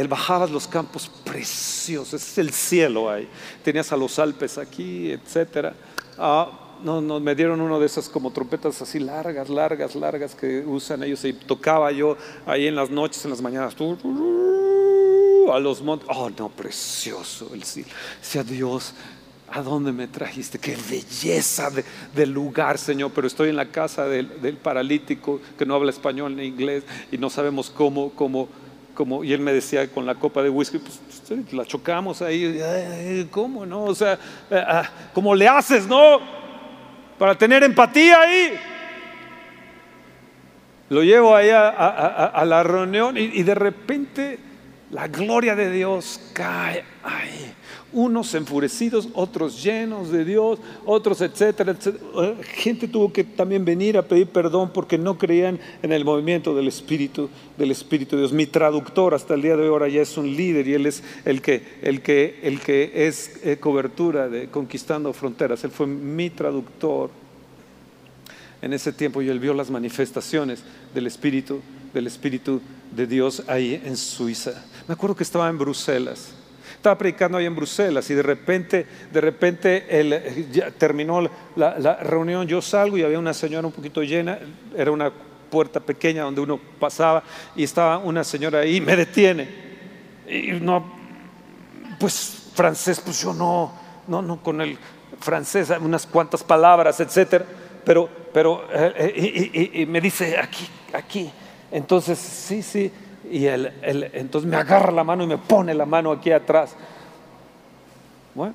[0.08, 3.28] bajaba los campos preciosos, es el cielo ahí.
[3.64, 5.74] Tenías a los Alpes aquí, etcétera.
[6.16, 6.48] Ah,
[6.84, 11.02] no, no, me dieron uno de esas como trompetas así largas, largas, largas que usan
[11.02, 12.16] ellos y tocaba yo
[12.46, 16.08] ahí en las noches, en las mañanas, a los montes.
[16.12, 17.90] Oh, no, precioso el cielo.
[18.22, 18.94] Sea Dios,
[19.52, 20.60] ¿A dónde me trajiste?
[20.60, 21.70] Qué belleza
[22.14, 23.10] de, lugar, Señor.
[23.12, 27.28] Pero estoy en la casa del, paralítico que no habla español ni inglés y no
[27.30, 28.48] sabemos cómo, cómo,
[28.94, 29.24] cómo.
[29.24, 33.28] Y él me decía con la copa de whisky, pues, pues la chocamos ahí.
[33.32, 33.84] ¿Cómo no?
[33.84, 34.14] O sea,
[34.50, 36.20] eh, ah, ¿cómo le haces, no?
[37.18, 38.54] Para tener empatía ahí.
[40.90, 44.49] Lo llevo ahí a, la reunión y de repente
[44.90, 47.54] la gloria de Dios cae ahí
[47.92, 52.36] unos enfurecidos, otros llenos de Dios, otros etcétera, etcétera.
[52.54, 56.68] Gente tuvo que también venir a pedir perdón porque no creían en el movimiento del
[56.68, 58.32] Espíritu, del Espíritu de Dios.
[58.32, 61.02] Mi traductor hasta el día de hoy ahora ya es un líder y él es
[61.24, 65.64] el que, el que, el que es eh, cobertura de Conquistando Fronteras.
[65.64, 67.10] Él fue mi traductor
[68.62, 70.62] en ese tiempo y él vio las manifestaciones
[70.94, 71.60] del Espíritu,
[71.92, 72.60] del Espíritu
[72.94, 74.64] de Dios ahí en Suiza.
[74.90, 76.32] Me acuerdo que estaba en Bruselas
[76.74, 82.60] estaba predicando ahí en Bruselas y de repente, de repente ya terminó la, reunión, yo
[82.60, 84.40] salgo y había una señora un poquito llena,
[84.76, 85.12] era una
[85.48, 87.22] puerta pequeña donde uno pasaba
[87.54, 89.48] y estaba una señora ahí y me detiene.
[90.28, 90.92] Y no,
[92.00, 93.72] pues francés, pues yo no,
[94.08, 94.76] no, no con el
[95.20, 97.44] francés, unas cuantas palabras, etcétera,
[97.84, 101.30] pero, pero, eh, y me dice aquí, aquí.
[101.70, 102.90] Entonces, sí, sí,
[103.30, 106.74] y él, entonces me agarra la mano y me pone la mano aquí atrás.
[108.34, 108.54] Bueno.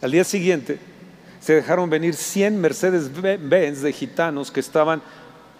[0.00, 0.78] Al día siguiente
[1.40, 5.02] se dejaron venir 100 Mercedes-Benz de gitanos que estaban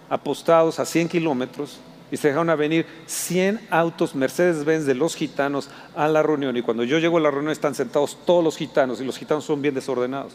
[0.09, 1.79] apostados a 100 kilómetros
[2.11, 6.57] y se dejaron a venir 100 autos Mercedes-Benz de los gitanos a la reunión.
[6.57, 9.45] Y cuando yo llego a la reunión están sentados todos los gitanos y los gitanos
[9.45, 10.33] son bien desordenados.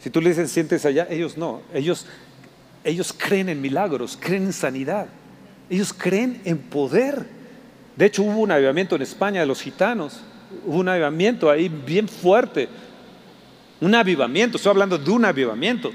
[0.00, 1.60] Si tú le dices sientes allá, ellos no.
[1.72, 2.06] Ellos
[2.84, 5.06] ellos creen en milagros, creen en sanidad,
[5.70, 7.26] ellos creen en poder.
[7.96, 10.22] De hecho, hubo un avivamiento en España de los gitanos,
[10.64, 12.68] hubo un avivamiento ahí bien fuerte,
[13.80, 15.92] un avivamiento, estoy hablando de un avivamiento.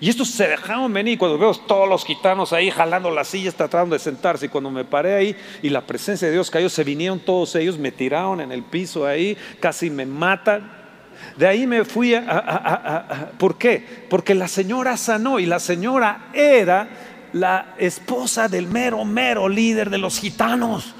[0.00, 3.94] Y estos se dejaron venir cuando veo todos los gitanos ahí jalando las sillas tratando
[3.94, 4.46] de sentarse.
[4.46, 7.76] Y cuando me paré ahí y la presencia de Dios cayó, se vinieron todos ellos,
[7.76, 10.79] me tiraron en el piso ahí, casi me matan.
[11.36, 13.84] De ahí me fui a, ¿Por qué?
[14.08, 16.88] Porque la señora sanó y la señora era
[17.32, 20.94] la esposa del mero, mero líder de los gitanos.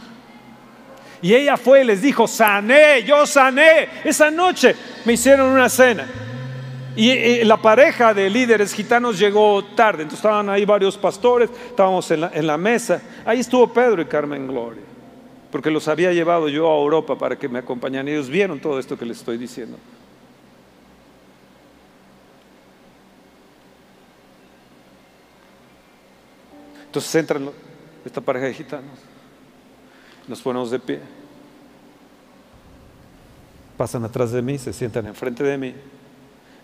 [1.23, 3.89] Y ella fue y les dijo, sané, yo sané.
[4.05, 6.07] Esa noche me hicieron una cena.
[6.97, 12.23] Y, la pareja de líderes gitanos llegó tarde, entonces estaban ahí varios pastores, estábamos en
[12.23, 13.01] la, en la mesa.
[13.25, 14.83] Ahí estuvo Pedro y Carmen Gloria,
[15.53, 18.09] porque los había llevado yo a Europa para que me acompañaran.
[18.09, 19.77] Ellos vieron todo esto que les estoy diciendo.
[26.91, 27.49] Entonces entran
[28.05, 28.99] esta pareja de gitanos,
[30.27, 30.99] nos ponemos de pie,
[33.77, 35.73] pasan atrás de mí, se sientan enfrente de mí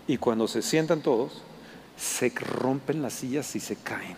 [0.05, 1.41] y cuando se sientan todos,
[1.95, 4.17] se rompen las sillas y se caen.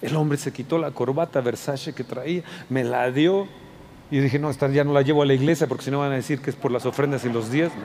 [0.00, 3.48] El hombre se quitó la corbata Versace que traía, me la dio
[4.12, 6.12] y dije, no, esta ya no la llevo a la iglesia porque si no van
[6.12, 7.82] a decir que es por las ofrendas y los diezmos.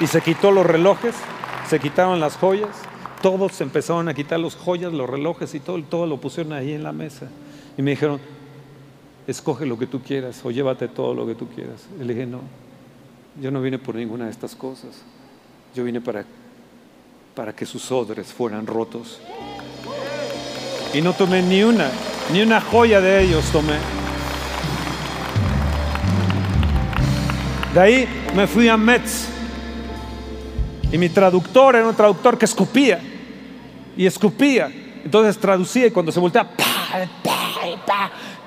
[0.00, 1.14] Y se quitó los relojes,
[1.68, 2.76] se quitaron las joyas,
[3.22, 6.82] todos empezaron a quitar los joyas, los relojes y todo, todo lo pusieron ahí en
[6.82, 7.28] la mesa.
[7.78, 8.20] Y me dijeron,
[9.26, 11.86] escoge lo que tú quieras o llévate todo lo que tú quieras.
[12.00, 12.40] Y le dije, no,
[13.40, 15.02] yo no vine por ninguna de estas cosas.
[15.74, 16.24] Yo vine para,
[17.34, 19.20] para que sus odres fueran rotos.
[20.92, 21.90] Y no tomé ni una,
[22.32, 23.78] ni una joya de ellos tomé.
[27.74, 29.35] De ahí me fui a Metz
[30.92, 33.00] y mi traductor era un traductor que escupía.
[33.96, 34.70] Y escupía.
[35.04, 36.48] Entonces traducía y cuando se voltea,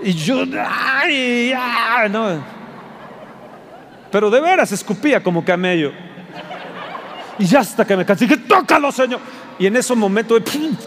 [0.03, 2.43] y yo, no.
[4.11, 5.91] Pero de veras escupía como camello.
[7.37, 9.19] Y ya hasta que me cansé, dije, tócalo, Señor.
[9.57, 10.37] Y en ese momento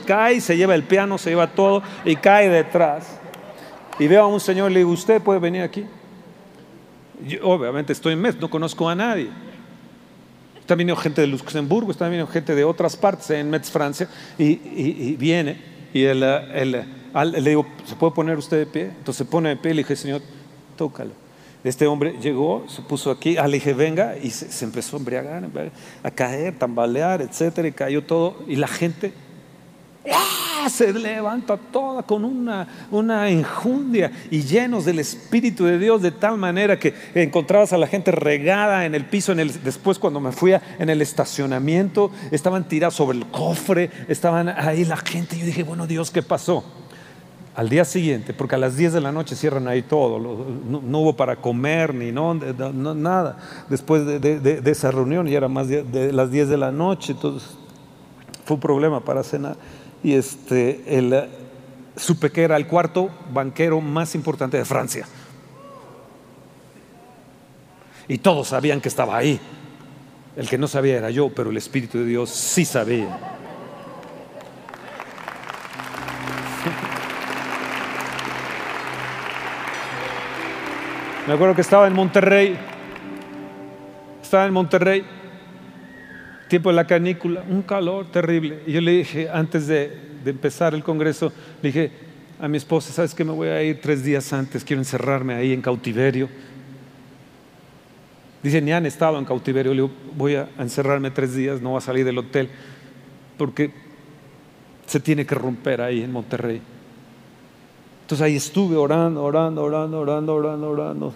[0.06, 3.18] cae, se lleva el piano, se lleva todo y cae detrás.
[3.98, 5.86] Y veo a un señor y le digo, ¿usted puede venir aquí?
[7.42, 9.30] Obviamente estoy en Metz, no conozco a nadie.
[10.62, 14.08] Está viniendo gente de Luxemburgo, está viniendo gente de otras partes en Metz, Francia,
[14.38, 15.60] y, viene,
[15.92, 18.84] y él, le digo, ¿se puede poner usted de pie?
[18.84, 20.22] Entonces se pone de pie y le dije, Señor,
[20.76, 21.10] tócalo.
[21.64, 25.48] Este hombre llegó, se puso aquí, ah, le dije, venga, y se, empezó a embriagar,
[26.00, 29.12] a caer, tambalear, etcétera, y cayó todo, y la gente
[30.10, 30.68] ¡ah!
[30.68, 36.38] se levanta toda con una, una enjundia y llenos del Espíritu de Dios de tal
[36.38, 40.32] manera que encontrabas a la gente regada en el piso, en el, después cuando me
[40.32, 45.62] fui en el estacionamiento, estaban tirados sobre el cofre, estaban ahí la gente, yo dije,
[45.62, 46.64] bueno Dios, ¿qué pasó?
[47.54, 51.14] Al día siguiente, porque a las 10 de la noche cierran ahí todo, no, hubo
[51.16, 53.36] para comer ni no, nada.
[53.68, 57.50] Después de, esa reunión ya era más de, las 10 de la noche, entonces
[58.46, 59.56] fue un problema para cenar.
[60.02, 61.28] Y este, el,
[61.96, 65.06] supe que era el cuarto banquero más importante de Francia.
[68.08, 69.40] Y todos sabían que estaba ahí.
[70.36, 73.06] El que no sabía era yo, pero el Espíritu de Dios sí sabía.
[81.26, 82.58] Me acuerdo que estaba en Monterrey,
[84.22, 85.04] estaba en Monterrey,
[86.52, 88.62] tiempo de la canícula, un calor terrible.
[88.66, 89.90] Y yo le dije, antes de,
[90.26, 91.32] empezar el congreso,
[91.62, 91.92] le dije
[92.38, 94.62] a mi esposa, ¿sabes que me voy a ir tres días antes?
[94.62, 96.28] Quiero encerrarme ahí en cautiverio.
[98.42, 99.72] Dice, ni han estado en cautiverio.
[99.72, 102.50] Le digo, voy a encerrarme tres días, no voy a salir del hotel,
[103.38, 103.72] porque
[104.84, 106.60] se tiene que romper ahí en Monterrey.
[108.02, 111.14] Entonces ahí estuve orando, orando, orando, orando, orando, orando,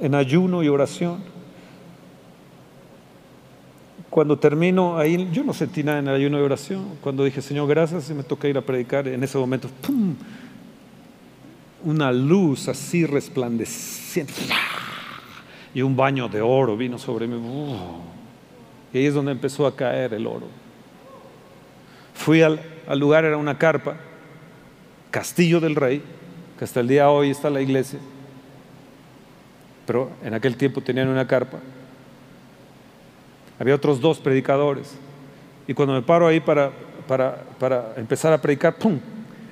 [0.00, 1.31] en ayuno y oración.
[4.12, 6.84] Cuando termino ahí, yo no sentí nada en el ayuno y oración.
[7.00, 10.14] Cuando dije, Señor, gracias, y me toca ir a predicar, en ese momento, ¡pum!
[11.82, 14.34] Una luz así resplandeciente.
[15.74, 17.40] Y un baño de oro vino sobre mí.
[18.92, 20.46] Y ahí es donde empezó a caer el oro.
[22.12, 23.96] Fui al, al lugar, era una carpa,
[25.10, 26.02] Castillo del Rey,
[26.62, 27.98] hasta el día de hoy está la iglesia,
[29.84, 31.58] pero en aquel tiempo tenían una carpa.
[33.62, 34.92] Había otros dos predicadores.
[35.68, 36.72] Y cuando me paro ahí para,
[37.06, 38.98] para, para empezar a predicar, ¡pum!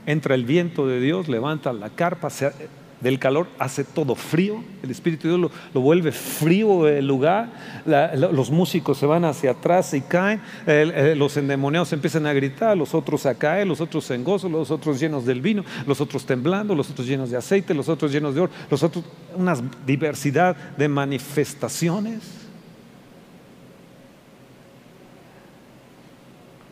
[0.04, 2.50] Entra el viento de Dios, levanta la carpa, se,
[3.00, 7.50] del calor hace todo frío, el Espíritu de Dios lo, vuelve frío el lugar,
[7.86, 10.40] los músicos se van hacia atrás y caen,
[11.14, 14.98] los endemoniados empiezan a gritar, los otros a caer, los otros en gozo, los otros
[14.98, 18.40] llenos del vino, los otros temblando, los otros llenos de aceite, los otros llenos de
[18.40, 19.04] oro, los otros,
[19.36, 19.54] una
[19.86, 22.39] diversidad de manifestaciones.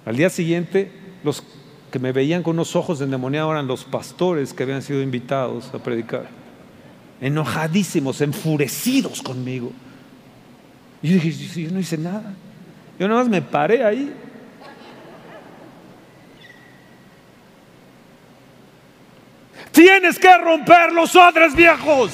[0.09, 0.91] Al día siguiente,
[1.23, 1.43] los
[1.93, 5.83] que me veían con unos ojos endemoniados eran los pastores que habían sido invitados a
[5.83, 6.31] predicar.
[7.21, 9.71] Enojadísimos, enfurecidos conmigo.
[11.03, 12.33] Y yo dije, yo no hice nada.
[12.99, 14.11] Yo nada más me paré ahí.
[19.73, 22.13] Tienes que romper los odres viejos.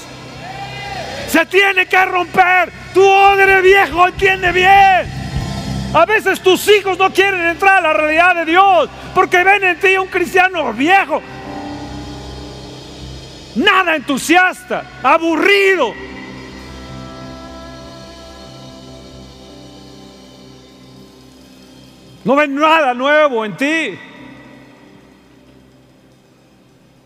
[1.29, 2.73] Se tiene que romper.
[2.93, 5.24] Tu odre viejo entiende bien.
[5.95, 9.79] A veces tus hijos no quieren entrar a la realidad de Dios porque ven en
[9.79, 11.23] ti un cristiano viejo,
[13.55, 15.95] nada entusiasta, aburrido.
[22.25, 23.99] No ven nada nuevo en ti.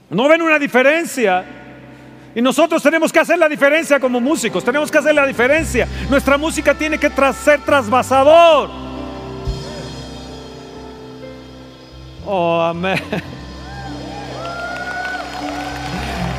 [0.08, 1.57] No ven una diferencia.
[2.38, 5.88] Y nosotros tenemos que hacer la diferencia como músicos, tenemos que hacer la diferencia.
[6.08, 8.70] Nuestra música tiene que ser trasvasador.
[12.24, 13.02] Oh, amén.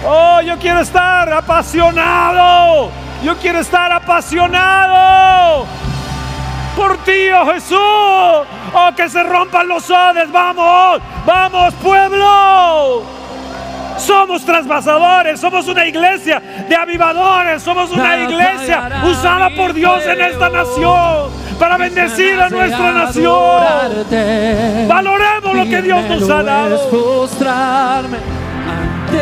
[0.07, 2.91] Oh, yo quiero estar apasionado.
[3.21, 5.65] Yo quiero estar apasionado
[6.77, 7.77] por ti, oh Jesús.
[7.77, 10.31] Oh, que se rompan los odes.
[10.31, 13.18] Vamos, vamos, pueblo.
[13.99, 20.49] Somos trasvasadores, somos una iglesia de avivadores, somos una iglesia usada por Dios en esta
[20.49, 21.29] nación
[21.59, 23.63] para bendecir a nuestra nación.
[24.87, 27.27] Valoremos lo que Dios nos ha dado.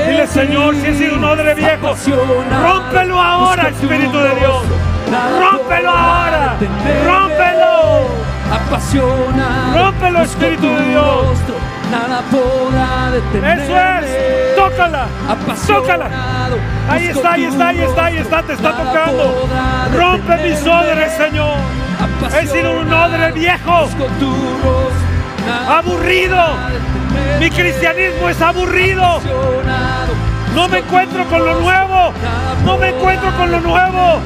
[0.07, 1.95] Dile, Señor, si he sido un odre viejo,
[2.61, 4.63] rómpelo ahora, Espíritu de Dios.
[5.39, 6.57] Rómpelo ahora,
[7.05, 8.27] rómpelo.
[9.73, 11.37] Rómpelo, Espíritu de Dios
[11.91, 13.63] nada podrá detenerme.
[13.63, 15.07] Eso es, tócala,
[15.67, 16.09] tócala.
[16.89, 19.47] Ahí está, ahí está, ahí está, ahí está, te está tocando.
[19.93, 21.55] Rompe mis odres, Señor.
[22.39, 23.89] He sido un odre viejo,
[25.69, 26.37] aburrido.
[27.39, 29.21] Mi cristianismo es aburrido.
[30.55, 32.13] No me encuentro con lo nuevo.
[32.65, 34.21] No me encuentro con lo nuevo.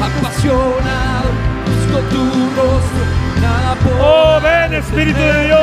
[0.00, 1.30] apasionado,
[1.66, 2.22] busco tu
[2.56, 3.04] rostro,
[4.02, 5.60] Oh, ven Espíritu de Dios.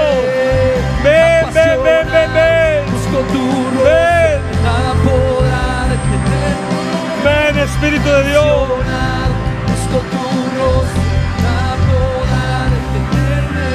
[1.03, 2.85] Ven, ven, ven, ven, ven.
[2.91, 4.41] Busco tu rostro, Ven.
[4.63, 6.79] nada podrá detenerme.
[7.23, 8.45] Ven Espíritu de Dios.
[8.45, 9.33] Apasionado,
[9.67, 10.23] busco tu
[10.57, 11.01] rostro,
[11.43, 13.69] nada podrá detenerme.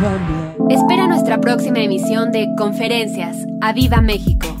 [0.00, 0.34] Llévame
[0.70, 3.36] a Espera nuestra próxima emisión de Conferencias.
[3.60, 4.53] ¡A Viva México!